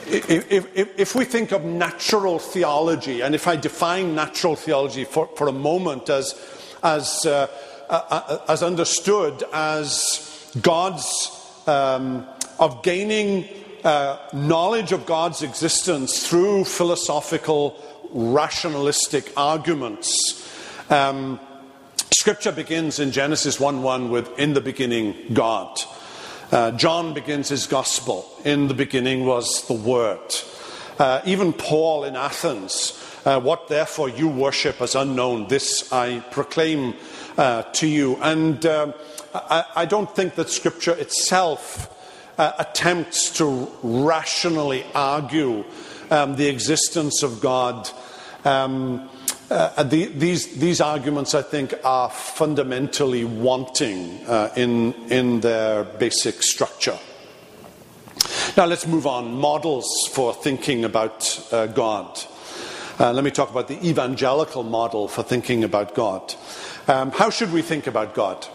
[0.08, 5.28] if, if, if, we think of natural theology, and if I define natural theology for,
[5.36, 6.40] for a moment as,
[6.84, 7.48] as, uh,
[7.90, 11.32] uh, as understood as God's,
[11.68, 12.26] um,
[12.60, 13.48] of gaining
[13.84, 17.76] uh, knowledge of God's existence through philosophical,
[18.12, 20.44] rationalistic arguments.
[20.90, 21.40] Um,
[22.12, 25.80] scripture begins in Genesis 1 1 with, In the beginning, God.
[26.50, 28.26] Uh, John begins his gospel.
[28.46, 30.34] In the beginning was the Word.
[30.98, 36.96] Uh, even Paul in Athens, uh, what therefore you worship as unknown, this I proclaim
[37.38, 38.16] uh, to you.
[38.22, 38.94] And um,
[39.34, 41.94] I, I, don't think that Scripture itself
[42.40, 45.66] uh, attempts to rationally argue
[46.10, 47.90] um, the existence of God.
[48.46, 49.10] Um,
[49.50, 56.44] uh, the, these, these arguments, I think, are fundamentally wanting uh, in, in their basic
[56.44, 56.98] structure.
[58.58, 59.34] Now, let's move on.
[59.34, 62.20] Models for thinking about uh, God.
[63.00, 66.34] Uh, let me talk about the evangelical model for thinking about God.
[66.88, 68.46] Um, how should we think about God?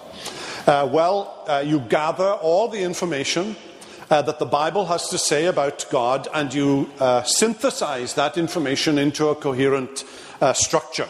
[0.67, 3.57] Uh, well, uh, you gather all the information
[4.09, 6.91] that the Bible has to say about God and you
[7.25, 10.05] synthesize that information into a coherent
[10.43, 11.09] uh, structure.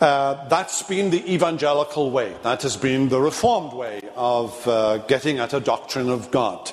[0.00, 2.36] Uh, that's been the evangelical way.
[2.42, 6.70] That has been the reformed way of uh, getting at a doctrine of God.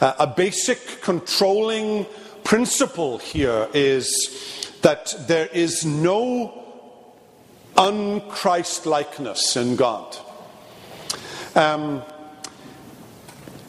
[0.00, 2.06] Uh, a basic controlling
[2.42, 6.64] principle here is that there is no
[7.76, 10.16] unChristlikeness in God.
[11.54, 12.02] Um,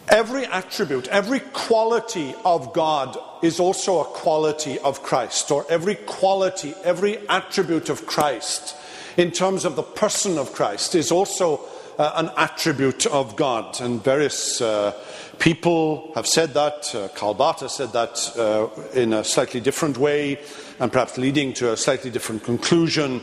[0.07, 6.75] Every attribute, every quality of God is also a quality of Christ, or every quality,
[6.83, 8.75] every attribute of Christ
[9.17, 11.61] in terms of the person of Christ is also
[11.97, 13.79] uh, an attribute of God.
[13.81, 14.93] And various uh,
[15.39, 16.93] people have said that.
[16.93, 20.39] Uh, Karl Barth said that uh, in a slightly different way,
[20.79, 23.21] and perhaps leading to a slightly different conclusion.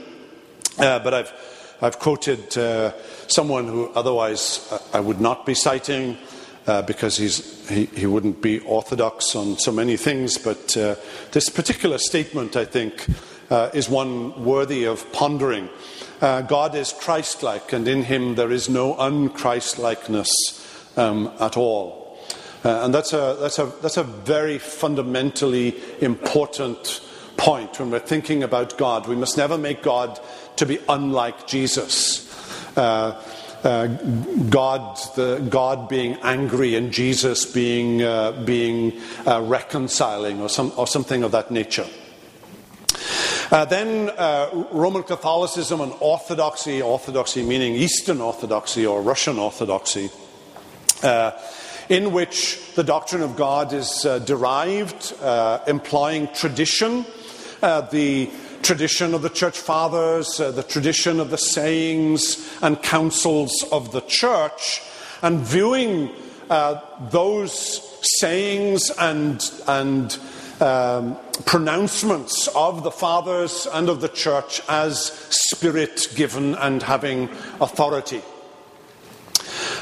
[0.78, 1.32] Uh, but I've,
[1.80, 2.92] I've quoted uh,
[3.28, 6.16] someone who otherwise I would not be citing
[6.66, 7.16] uh, because
[7.68, 10.38] he, he wouldn't be orthodox on so many things.
[10.38, 10.96] But uh,
[11.32, 13.06] this particular statement, I think,
[13.50, 15.68] uh, is one worthy of pondering.
[16.20, 20.28] Uh, God is Christ like, and in him there is no unChristlikeness
[20.96, 22.18] um, at all.
[22.64, 27.00] Uh, and that's a, that's, a, that's a very fundamentally important
[27.36, 29.08] point when we're thinking about God.
[29.08, 30.20] We must never make God
[30.56, 32.28] to be unlike Jesus.
[33.64, 33.86] Uh, uh,
[34.50, 40.86] God, the, God being angry and Jesus being, uh, being uh, reconciling or, some, or
[40.86, 41.86] something of that nature.
[43.50, 50.10] Uh, then uh, Roman Catholicism and Orthodoxy, Orthodoxy meaning Eastern Orthodoxy or Russian Orthodoxy,
[51.02, 51.32] uh,
[51.88, 55.12] in which the doctrine of God is derived,
[55.68, 57.04] implying tradition,
[57.60, 58.30] the
[58.62, 64.00] tradition of the church fathers, uh, the tradition of the sayings and councils of the
[64.02, 64.80] church,
[65.20, 66.10] and viewing
[66.48, 67.88] uh, those
[68.20, 70.18] sayings and, and
[70.60, 77.28] um, pronouncements of the fathers and of the church as spirit given and having
[77.60, 78.22] authority.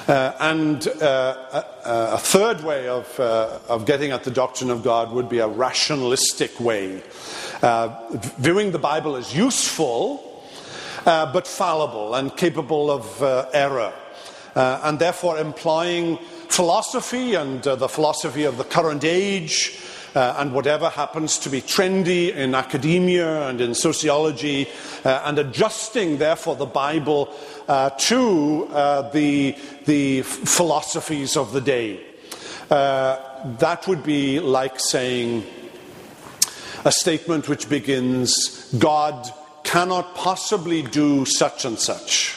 [0.08, 4.82] Uh, and uh, a, a, third way of, uh, of getting at the doctrine of
[4.82, 7.02] God would be a rationalistic way
[7.62, 7.94] uh,
[8.38, 10.42] viewing the Bible as useful,
[11.04, 13.92] uh, but fallible and capable of uh, error,
[14.54, 19.78] uh, and therefore implying philosophy and uh, the philosophy of the current age.
[20.12, 24.66] and whatever happens to be trendy in academia and in sociology,
[25.04, 27.26] and adjusting, therefore, the Bible
[27.96, 28.66] to
[29.12, 29.54] the,
[29.84, 32.00] the philosophies of the day.
[32.68, 35.44] that would be like saying,
[36.84, 39.30] a statement which begins, God
[39.64, 42.36] cannot possibly do such and such.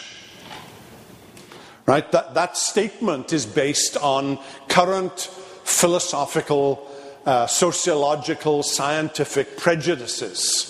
[1.86, 2.10] Right?
[2.12, 4.40] That, that statement is based on
[4.70, 5.20] current
[5.64, 6.88] philosophical,
[7.26, 10.70] uh, sociological, scientific prejudices.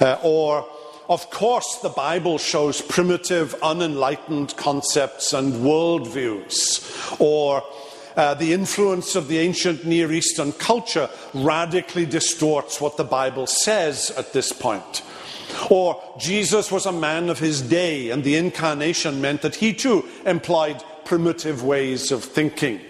[0.00, 0.66] Uh, or,
[1.08, 7.20] of course, the Bible shows primitive, unenlightened concepts and worldviews.
[7.20, 7.62] Or,
[8.16, 14.10] uh, the influence of the ancient Near Eastern culture radically distorts what the Bible says
[14.12, 15.02] at this point.
[15.70, 20.04] Or Jesus was a man of his day, and the incarnation meant that he too
[20.26, 22.80] employed primitive ways of thinking.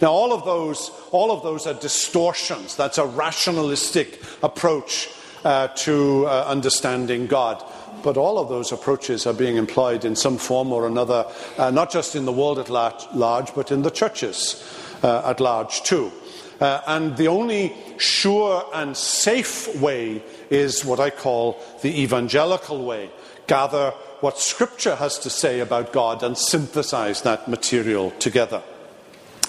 [0.00, 2.76] Now, all of those, all of those are distortions.
[2.76, 5.08] That's a rationalistic approach
[5.44, 7.64] uh, to uh, understanding God.
[8.02, 11.26] But all of those approaches are being employed in some form or another,
[11.56, 14.62] uh, not just in the world at large, but in the churches
[15.02, 16.12] uh, at large too.
[16.60, 23.10] Uh, and the only sure and safe way is what I call the evangelical way.
[23.46, 28.62] Gather what Scripture has to say about God and synthesize that material together.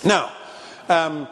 [0.04, 0.32] Now,
[0.88, 1.28] um,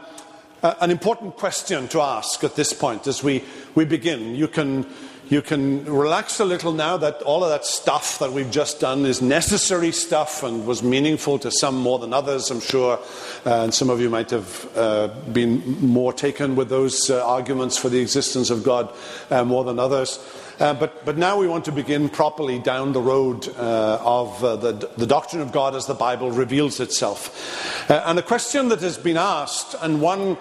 [0.64, 3.44] uh, an important question to ask at this point as we,
[3.76, 4.36] we begin.
[4.36, 4.88] You can,
[5.30, 9.06] you can relax a little now that all of that stuff that we've just done
[9.06, 12.98] is necessary stuff and was meaningful to some more than others, I'm sure.
[13.46, 17.78] Uh, and some of you might have uh, been more taken with those uh, arguments
[17.78, 18.94] for the existence of God
[19.30, 20.18] uh, more than others.
[20.60, 24.72] Uh, but, but now we want to begin properly down the road uh, of the,
[24.98, 27.92] the, doctrine of God as the Bible reveals itself.
[27.92, 30.38] And a question that has been asked, and one,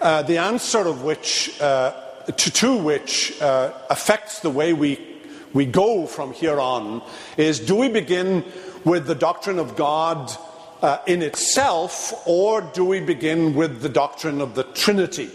[0.00, 1.58] the answer of which,
[2.26, 5.00] to, to, which affects the way we,
[5.52, 7.02] we go from here on,
[7.36, 8.44] is do we begin
[8.84, 10.30] with the doctrine of God
[11.06, 15.30] in itself, or do we begin with the doctrine of the Trinity?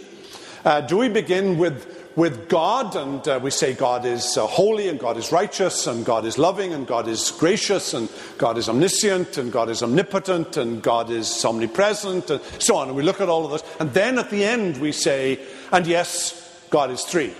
[0.87, 4.99] do we begin with with God, and uh, we say God is uh, holy, and
[4.99, 9.37] God is righteous, and God is loving, and God is gracious, and God is omniscient,
[9.37, 12.89] and God is omnipotent, and God is omnipresent, and so on.
[12.89, 13.63] And we look at all of this.
[13.79, 15.39] And then at the end we say,
[15.71, 16.40] and yes,
[16.71, 17.33] God is three.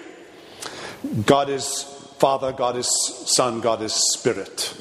[1.26, 1.84] God is
[2.20, 2.88] Father, God is
[3.26, 4.76] Son, God is Spirit.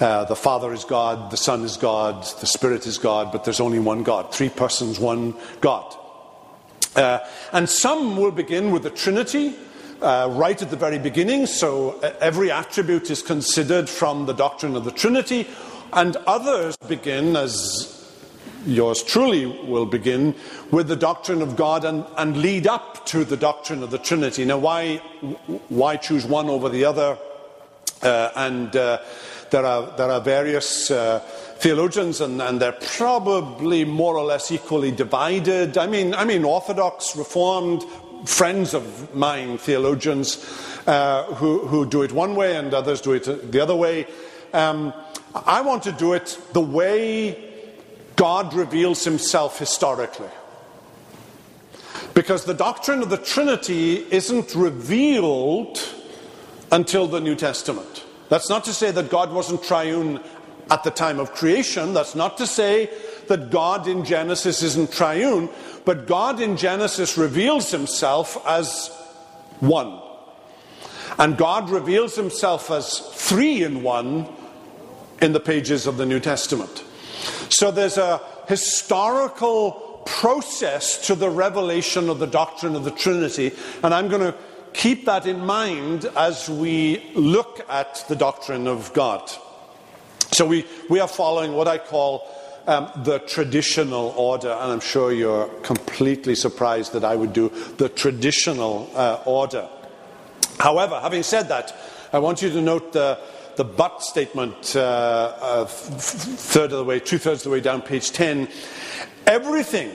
[0.00, 3.60] Uh, the Father is God, the Son is God, the Spirit is God, but there's
[3.60, 4.32] only one God.
[4.32, 5.94] Three persons, one God.
[6.94, 7.18] Uh,
[7.52, 9.56] and some will begin with the Trinity
[10.00, 14.76] uh, right at the very beginning, so uh, every attribute is considered from the doctrine
[14.76, 15.48] of the Trinity,
[15.92, 17.95] and others begin, as
[18.66, 20.34] yours truly will begin,
[20.70, 24.44] with the doctrine of God and, and lead up to the doctrine of the Trinity.
[24.44, 24.96] Now, why,
[25.68, 27.16] why choose one over the other?
[28.02, 29.00] Uh, and uh,
[29.50, 31.20] there, are, there are various uh,
[31.58, 35.78] theologians, and, and, they're probably more or less equally divided.
[35.78, 37.84] I mean, I mean, Orthodox, Reformed,
[38.26, 40.44] friends of mine, theologians,
[40.86, 44.06] uh, who, who do it one way and others do it the other way.
[44.52, 44.92] Um,
[45.34, 47.45] I want to do it the way
[48.16, 50.30] God reveals himself historically.
[52.14, 55.78] Because the doctrine of the Trinity isn't revealed
[56.72, 58.04] until the New Testament.
[58.28, 60.20] That's not to say that God wasn't triune
[60.70, 61.92] at the time of creation.
[61.92, 62.90] That's not to say
[63.28, 65.48] that God in Genesis isn't triune,
[65.84, 68.88] but God in Genesis reveals himself as
[69.60, 70.00] one.
[71.18, 74.26] And God reveals himself as three in one
[75.22, 76.84] in the pages of the New Testament.
[77.48, 83.92] So there's a historical process to the revelation of the doctrine of the Trinity, and
[83.92, 84.34] I'm going to
[84.72, 89.30] keep that in mind as we look at the doctrine of God.
[90.32, 92.28] So we, we are following what I call
[92.66, 97.88] um, the traditional order, and I'm sure you're completely surprised that I would do the
[97.88, 99.68] traditional uh, order.
[100.58, 101.74] However, having said that,
[102.12, 103.18] I want you to note the,
[103.56, 104.80] the but statement, uh,
[105.40, 108.48] uh, third of the way, two thirds of the way down, page 10.
[109.26, 109.90] Everything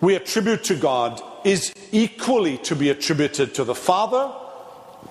[0.00, 4.32] we attribute to God is equally to be attributed to the Father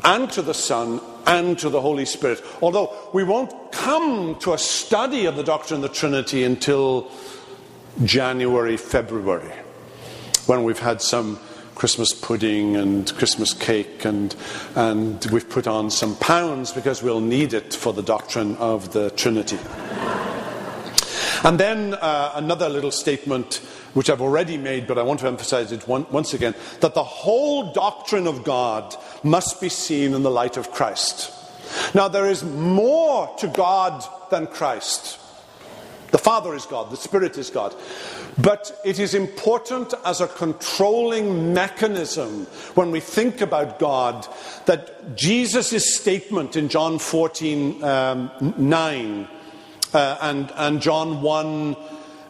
[0.03, 2.43] and to the Son and to the Holy Spirit.
[2.61, 7.11] Although we won't come to a study of the doctrine of the Trinity until
[8.03, 9.51] January, February,
[10.45, 11.39] when we've had some
[11.77, 14.35] Christmas pudding and Christmas cake, and,
[14.73, 19.11] and we've put on some pounds because we'll need it for the doctrine of the
[19.11, 19.59] Trinity.
[21.43, 23.61] And then uh, another little statement,
[23.93, 27.03] which I've already made, but I want to emphasize it one, once again that the
[27.03, 31.31] whole doctrine of God must be seen in the light of Christ.
[31.93, 35.19] Now, there is more to God than Christ.
[36.11, 37.75] The Father is God, the Spirit is God.
[38.37, 42.45] But it is important as a controlling mechanism
[42.75, 44.27] when we think about God
[44.65, 49.27] that Jesus' statement in John 14 um, 9
[49.93, 51.75] uh, and, and John 1,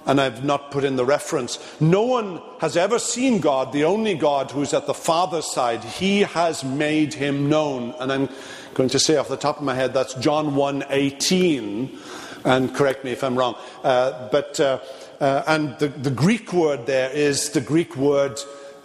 [0.05, 1.59] and I've not put in the reference.
[1.81, 5.83] No one has ever seen God, the only God who's at the Father's side.
[5.83, 7.93] He has made him known.
[7.99, 8.29] And I'm
[8.73, 11.99] going to say off the top of my head that's John 1 18.
[12.45, 13.55] And correct me if I'm wrong.
[13.83, 14.79] Uh, but, uh,
[15.19, 18.39] uh, and the, the Greek word there is the Greek word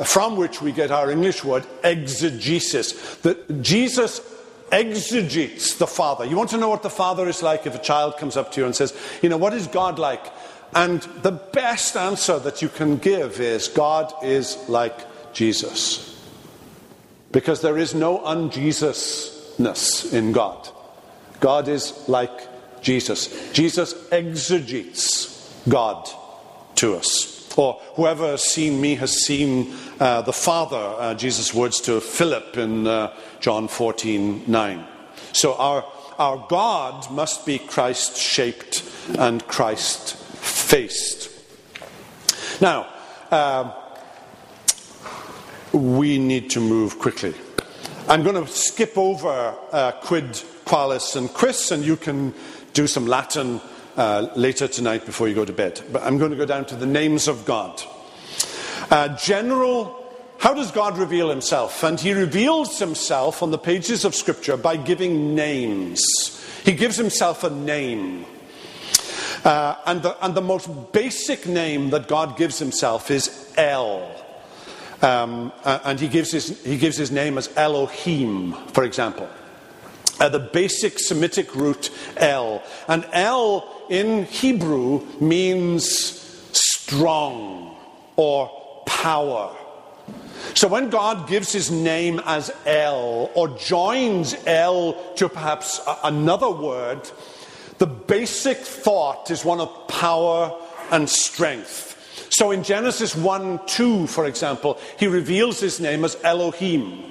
[0.05, 3.17] from which we get our English word exegesis.
[3.17, 4.21] That Jesus
[4.71, 6.25] exegetes the Father.
[6.25, 8.61] You want to know what the Father is like if a child comes up to
[8.61, 10.33] you and says, You know, what is God like?
[10.75, 14.99] And the best answer that you can give is God is like
[15.35, 16.09] Jesus.
[17.31, 20.69] Because there is no unjesusness in God.
[21.41, 22.49] God is like
[22.83, 23.53] Jesus.
[23.53, 26.09] Jesus exegetes God
[26.77, 27.53] to us.
[27.57, 32.57] Or whoever has seen me has seen uh, the Father, uh, Jesus' words to Philip
[32.57, 34.87] in uh, John 14 9.
[35.33, 35.85] So our,
[36.19, 38.85] our God must be Christ shaped
[39.19, 41.31] and Christ faced.
[42.61, 42.89] Now,
[43.31, 43.73] uh,
[45.73, 47.35] we need to move quickly.
[48.09, 50.27] I'm going to skip over uh, quid,
[50.65, 52.35] qualis, and quis, and you can
[52.73, 53.61] do some Latin
[53.97, 55.81] uh, later tonight before you go to bed.
[55.93, 57.83] But I'm going to go down to the names of God.
[58.91, 60.03] Uh, general,
[60.39, 61.83] how does God reveal himself?
[61.83, 66.03] And he reveals himself on the pages of Scripture by giving names.
[66.65, 68.27] He gives himself a name.
[69.45, 74.09] Uh, and, the, and the most basic name that God gives himself is El.
[75.03, 79.29] Um, uh, and he gives, his, he gives his name as Elohim, for example.
[80.23, 82.63] Uh, the basic Semitic root El.
[82.87, 86.21] And El in Hebrew means
[86.53, 87.77] strong
[88.15, 89.53] or power.
[90.55, 97.11] So when God gives his name as El or joins El to perhaps another word,
[97.79, 100.57] the basic thought is one of power
[100.93, 101.99] and strength.
[102.31, 107.03] So in Genesis 1 2, for example, he reveals his name as Elohim.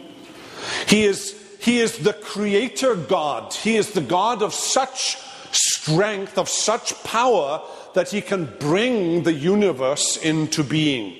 [0.87, 3.53] He is, he is the creator God.
[3.53, 5.17] He is the God of such
[5.51, 7.61] strength, of such power,
[7.93, 11.17] that he can bring the universe into being.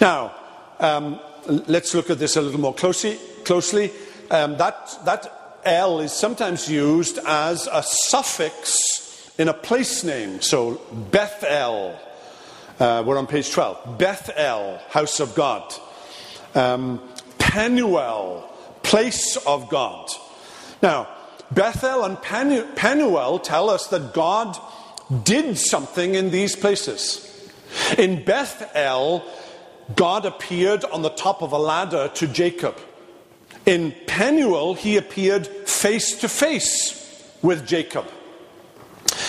[0.00, 0.34] Now,
[0.78, 3.18] um, let's look at this a little more closely.
[3.44, 3.92] closely.
[4.30, 10.40] Um, that, that El is sometimes used as a suffix in a place name.
[10.40, 10.80] So,
[11.10, 11.98] Bethel
[12.80, 13.98] uh, we're on page 12.
[13.98, 15.74] Bethel, house of God.
[16.54, 16.98] Um,
[17.38, 18.49] Penuel,
[18.90, 20.10] place of God.
[20.82, 21.06] Now,
[21.52, 24.58] Bethel and Penu- Penuel tell us that God
[25.22, 27.48] did something in these places.
[27.96, 29.24] In Bethel,
[29.94, 32.76] God appeared on the top of a ladder to Jacob.
[33.64, 38.06] In Penuel, he appeared face to face with Jacob.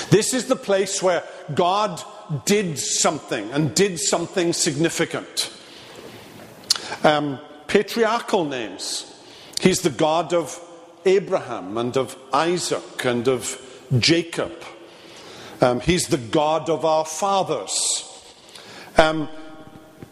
[0.09, 2.01] This is the place where God
[2.45, 5.53] did something and did something significant.
[7.03, 9.10] Um, patriarchal names.
[9.61, 10.59] He's the God of
[11.05, 13.61] Abraham and of Isaac and of
[13.99, 14.51] Jacob.
[15.61, 18.07] Um, he's the God of our fathers.
[18.97, 19.29] Um,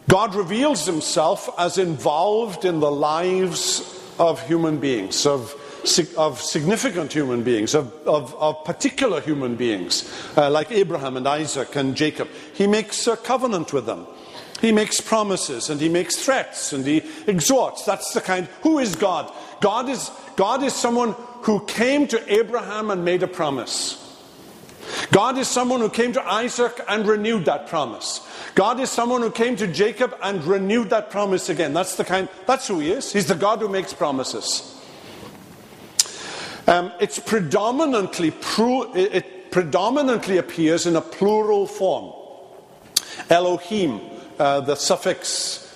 [0.08, 3.82] God reveals himself as involved in the lives
[4.20, 5.56] of human beings, of
[6.16, 11.74] of significant human beings, of, of, of particular human beings, uh, like Abraham and Isaac
[11.74, 12.28] and Jacob.
[12.52, 14.06] He makes a covenant with them.
[14.60, 17.84] He makes promises and he makes threats and he exhorts.
[17.84, 18.46] That's the kind.
[18.62, 19.32] Who is God?
[19.60, 23.96] God is, God is someone who came to Abraham and made a promise.
[25.12, 28.26] God is someone who came to Isaac and renewed that promise.
[28.54, 31.72] God is someone who came to Jacob and renewed that promise again.
[31.72, 33.12] That's the kind, that's who he is.
[33.12, 34.76] He's the God who makes promises.
[36.66, 42.12] Um, it's predominantly it predominantly appears in a plural form.
[43.28, 44.00] Elohim,
[44.40, 45.66] uh, the suffix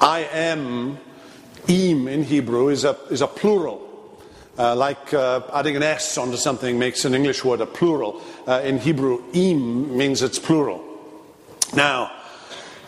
[0.00, 0.98] I am,
[1.66, 3.88] im in Hebrew, is a, is a plural.
[4.58, 8.22] Uh, like uh, adding an S onto something makes an English word a plural.
[8.46, 10.84] Uh, in Hebrew, im means it's plural.
[11.74, 12.12] Now,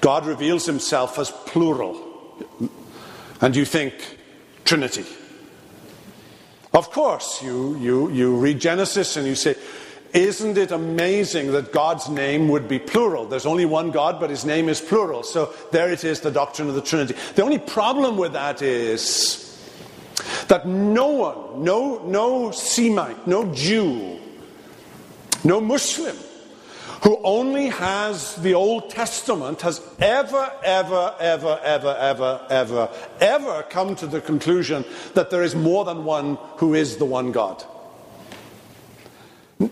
[0.02, 1.98] God reveals himself as plural.
[3.40, 3.94] And you think
[4.66, 5.06] Trinity.
[6.74, 9.54] Of course, you, you, you read Genesis and you say,
[10.14, 13.26] isn't it amazing that God's name would be plural?
[13.26, 15.24] There's only one God, but his name is plural.
[15.24, 17.16] So there it is, the doctrine of the Trinity.
[17.34, 19.40] The only problem with that is
[20.46, 24.20] that no one, no, no Semite, no Jew,
[25.42, 26.16] no Muslim,
[27.02, 32.88] who only has the Old Testament has ever, ever, ever, ever, ever, ever,
[33.20, 34.84] ever come to the conclusion
[35.14, 37.64] that there is more than one who is the one God.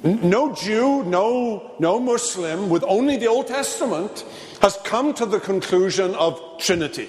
[0.02, 4.24] No Jew, no, no Muslim with only the Old Testament
[4.60, 7.08] has come to the conclusion of Trinity,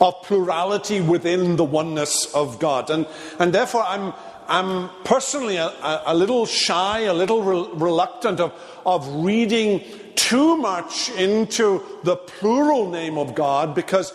[0.00, 2.90] of plurality within the oneness of God.
[2.90, 3.06] And,
[3.38, 4.12] and therefore, I'm,
[4.48, 5.72] I'm personally a,
[6.06, 8.52] a, little shy, a little re- reluctant of,
[8.84, 9.82] of reading
[10.16, 14.12] too much into the plural name of God because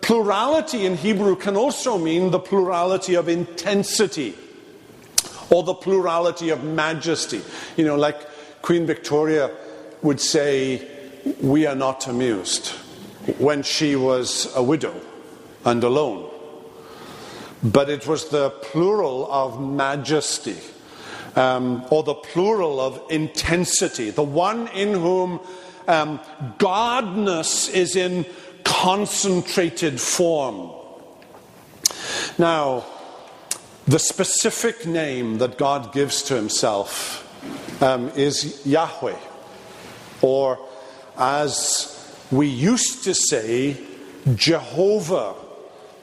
[0.00, 4.34] plurality in Hebrew can also mean the plurality of intensity
[5.50, 7.40] or the plurality of majesty.
[7.76, 8.16] You know, like
[8.62, 9.50] Queen Victoria
[10.02, 10.86] would say,
[11.40, 12.68] We are not amused
[13.38, 14.94] when she was a widow
[15.64, 16.30] and alone.
[17.62, 20.56] but it was the plural of majesty,
[21.36, 25.40] um, or the plural of intensity, the one in whom
[25.88, 26.20] um,
[26.58, 28.24] godness is in
[28.64, 30.70] concentrated form.
[32.38, 32.84] Now,
[33.88, 37.24] the specific name that God gives to himself
[37.82, 39.18] um, is Yahweh,
[40.20, 40.58] or
[41.16, 43.78] as we used to say,
[44.34, 45.34] Jehovah,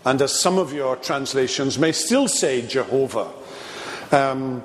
[0.04, 3.32] and as some of your translations may still say, Jehovah.
[4.12, 4.64] Um,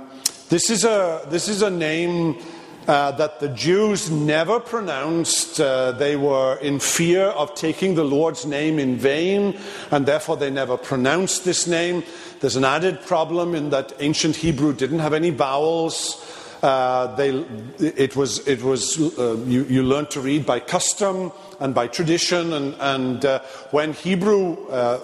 [0.49, 2.39] this, is a, this is a name
[2.87, 5.61] uh, that the Jews never pronounced.
[5.61, 9.59] Uh, they were in fear of taking the Lord's name in vain,
[9.91, 12.03] and therefore they never pronounced this name.
[12.41, 16.25] There's an added problem in that ancient Hebrew didn't have any vowels.
[16.63, 17.31] Uh, they,
[17.79, 22.53] it was, it was uh, you, you learned to read by custom and by tradition.
[22.53, 23.41] And, and uh,
[23.71, 24.99] when Hebrew uh,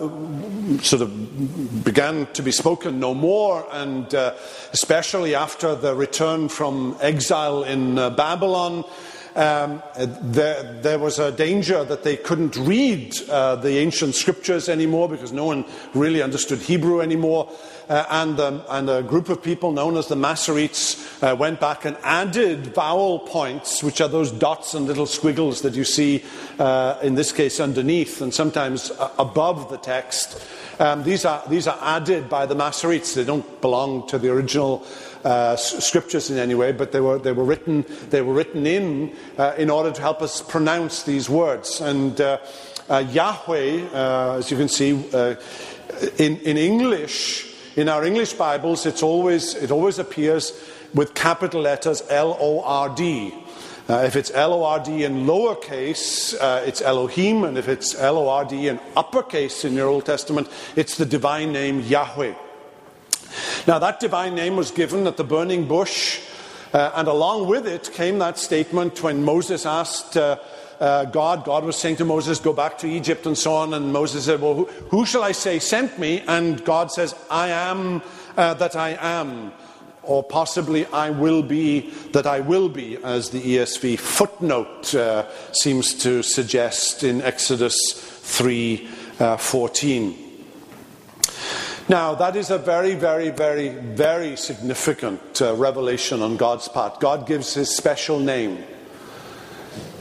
[0.83, 4.35] sort of began to be spoken no more, and uh,
[4.73, 8.85] especially after the return from exile in uh, Babylon,
[9.37, 9.83] um,
[10.23, 15.31] there, there, was a danger that they couldn't read uh, the ancient scriptures anymore because
[15.31, 17.51] no one really understood Hebrew anymore.
[17.89, 21.85] Uh, and, um, and, a group of people known as the Masoretes uh, went back
[21.85, 26.25] and added vowel points, which are those dots and little squiggles that you see,
[26.59, 30.45] uh, in this case, underneath and sometimes above the text.
[30.81, 33.15] Um, these, are, these are added by the Masoretes.
[33.15, 34.85] They don't belong to the original
[35.25, 39.15] uh, scriptures in any way, but they were, they were, written, they were written in
[39.39, 41.81] uh, in order to help us pronounce these words.
[41.81, 42.39] And uh,
[42.89, 43.91] Yahweh,
[44.39, 44.91] as you can see,
[46.19, 50.59] in, in English, in our English Bibles, it's always, it always appears
[50.95, 53.35] with capital letters L O R D.
[53.89, 57.95] Uh, if it's L O R D in lowercase, uh, it's Elohim, and if it's
[57.95, 62.35] L O R D in uppercase in your Old Testament, it's the divine name Yahweh.
[63.67, 66.21] Now, that divine name was given at the burning bush,
[66.73, 70.17] uh, and along with it came that statement when Moses asked
[70.81, 73.75] uh, God, God was saying to Moses, Go back to Egypt and so on.
[73.75, 76.23] And Moses said, Well, who, who shall I say sent me?
[76.27, 78.03] And God says, I am
[78.37, 79.53] uh, that I am.
[80.03, 85.95] Or possibly, I will be that I will be, as the ESV footnote uh, seems
[85.95, 90.27] to suggest in Exodus 3 uh, 14.
[91.89, 96.99] Now, that is a very, very, very, very significant uh, revelation on God's part.
[96.99, 98.65] God gives his special name.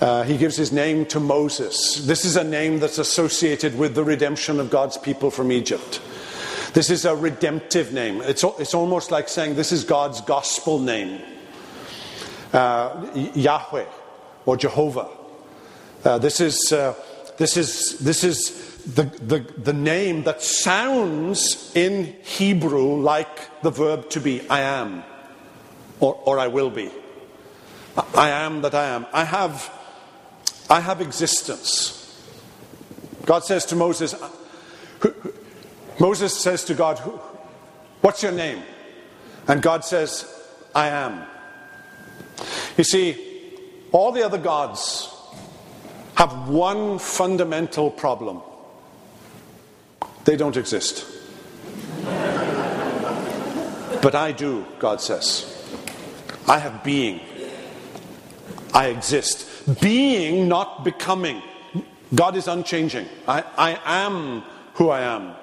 [0.02, 2.06] Uh, he gives his name to Moses.
[2.06, 6.02] This is a name that's associated with the redemption of God's people from Egypt.
[6.74, 8.22] This is a redemptive name.
[8.22, 11.22] It's, it's almost like saying this is God's gospel name
[12.56, 13.86] uh, Yahweh
[14.46, 15.10] or Jehovah.
[16.04, 16.94] Uh, this, is, uh,
[17.38, 24.10] this, is, this is the, the, the name that sounds in Hebrew like the verb
[24.12, 25.04] to be I am
[26.00, 26.92] or, or I will be.
[28.14, 29.06] I am that I am.
[29.14, 29.72] I have
[30.70, 32.02] I have existence.
[33.26, 34.30] God says to Moses, uh,
[36.00, 37.00] Moses says to God,
[38.02, 38.62] What's your name?
[39.48, 40.26] And God says,
[40.74, 41.26] I am.
[42.78, 43.54] You see,
[43.92, 45.12] all the other gods
[46.16, 48.42] have one fundamental problem
[50.26, 51.06] they don't exist.
[54.02, 55.52] but I do, God says.
[56.48, 57.22] I have being.
[58.76, 59.48] I exist.
[59.82, 61.42] Being, not becoming.
[62.14, 63.08] God is unchanging.
[63.28, 65.34] I, I am who I am.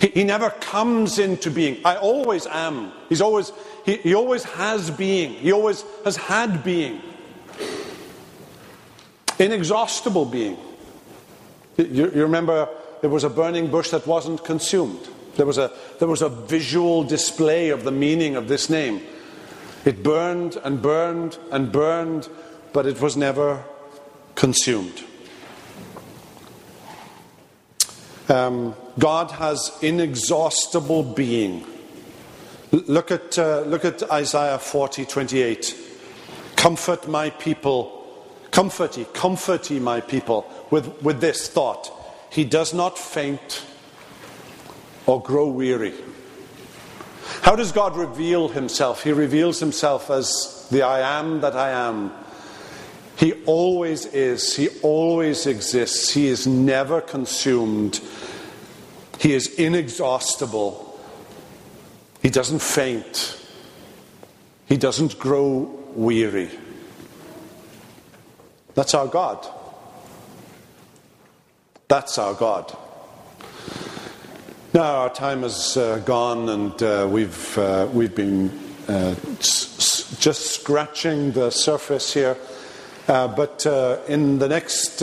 [0.00, 1.80] He, he, never comes into being.
[1.84, 2.92] I always am.
[3.08, 3.52] He's always,
[3.84, 5.32] he, he always has being.
[5.32, 7.02] He always has had being.
[9.38, 10.56] Inexhaustible being.
[11.76, 12.68] You, you remember
[13.00, 15.08] there was a burning bush that wasn't consumed.
[15.36, 19.02] There was, a, there was a visual display of the meaning of this name.
[19.86, 22.28] It burned and burned and burned
[22.76, 23.64] but it was never
[24.34, 25.02] consumed.
[28.28, 31.64] Um, God has inexhaustible being.
[32.70, 35.74] Look at, uh, look at Isaiah 40 28.
[36.56, 41.90] Comfort my people, comfort ye, comfort ye my people, with, with this thought
[42.28, 43.64] He does not faint
[45.06, 45.94] or grow weary.
[47.42, 49.02] How does God reveal himself?
[49.02, 52.12] He reveals himself as the I am that I am
[53.16, 54.54] he always is.
[54.54, 56.12] He always exists.
[56.12, 58.00] He is never consumed.
[59.18, 61.00] He is inexhaustible.
[62.20, 63.40] He doesn't faint.
[64.66, 66.50] He doesn't grow weary.
[68.74, 69.46] That's our God.
[71.88, 72.76] That's our God.
[74.76, 78.50] Now, our time has uh, gone, and uh, we've, uh, we've been
[78.86, 82.36] uh, s- just scratching the surface here.
[83.08, 84.98] Uh, but uh, in the next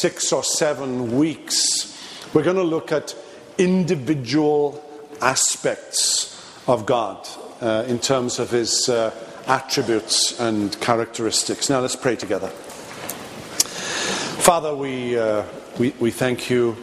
[0.00, 1.98] six or seven weeks,
[2.32, 3.16] we're going to look at
[3.58, 4.80] individual
[5.20, 7.26] aspects of God
[7.88, 8.88] in terms of his
[9.48, 11.68] attributes and characteristics.
[11.68, 12.50] Now, let's pray together.
[14.46, 15.18] Father, we,
[15.76, 16.76] we, we thank you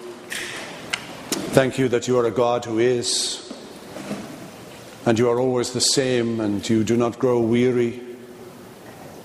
[1.56, 3.50] Thank you that you are a God who is,
[5.06, 8.02] and you are always the same, and you do not grow weary.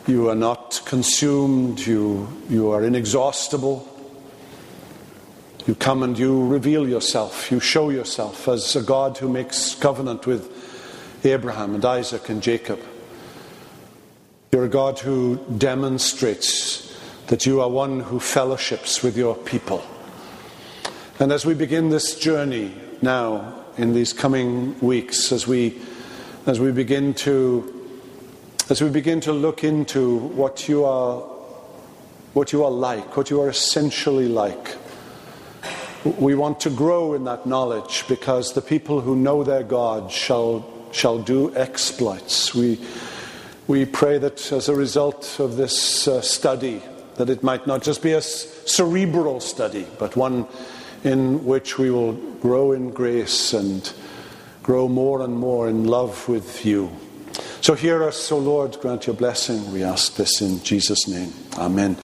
[0.07, 3.85] You are not consumed, you, you are inexhaustible.
[5.67, 10.25] You come and you reveal yourself, you show yourself as a God who makes covenant
[10.25, 12.79] with Abraham and Isaac and Jacob.
[14.53, 19.85] You're a God who demonstrates that you are one who fellowships with your people.
[21.21, 25.79] And as we begin this journey now, in these coming weeks, as we,
[26.47, 28.01] as we begin to,
[28.71, 31.19] as we begin to look into what you are,
[32.33, 34.79] what you are like, what you are essentially like,
[36.19, 40.67] we want to grow in that knowledge because the people who know their God shall,
[40.91, 42.55] shall do exploits.
[42.55, 42.81] We,
[43.69, 46.83] we pray that as a result of this uh, study,
[47.17, 50.47] that it might not just be a cerebral study, but one
[51.05, 53.93] in which we will grow in grace and
[54.63, 56.91] grow more and more in love with you.
[57.61, 59.73] So hear us, O Lord, grant your blessing.
[59.73, 61.33] We ask this in Jesus' name.
[61.59, 61.97] Amen.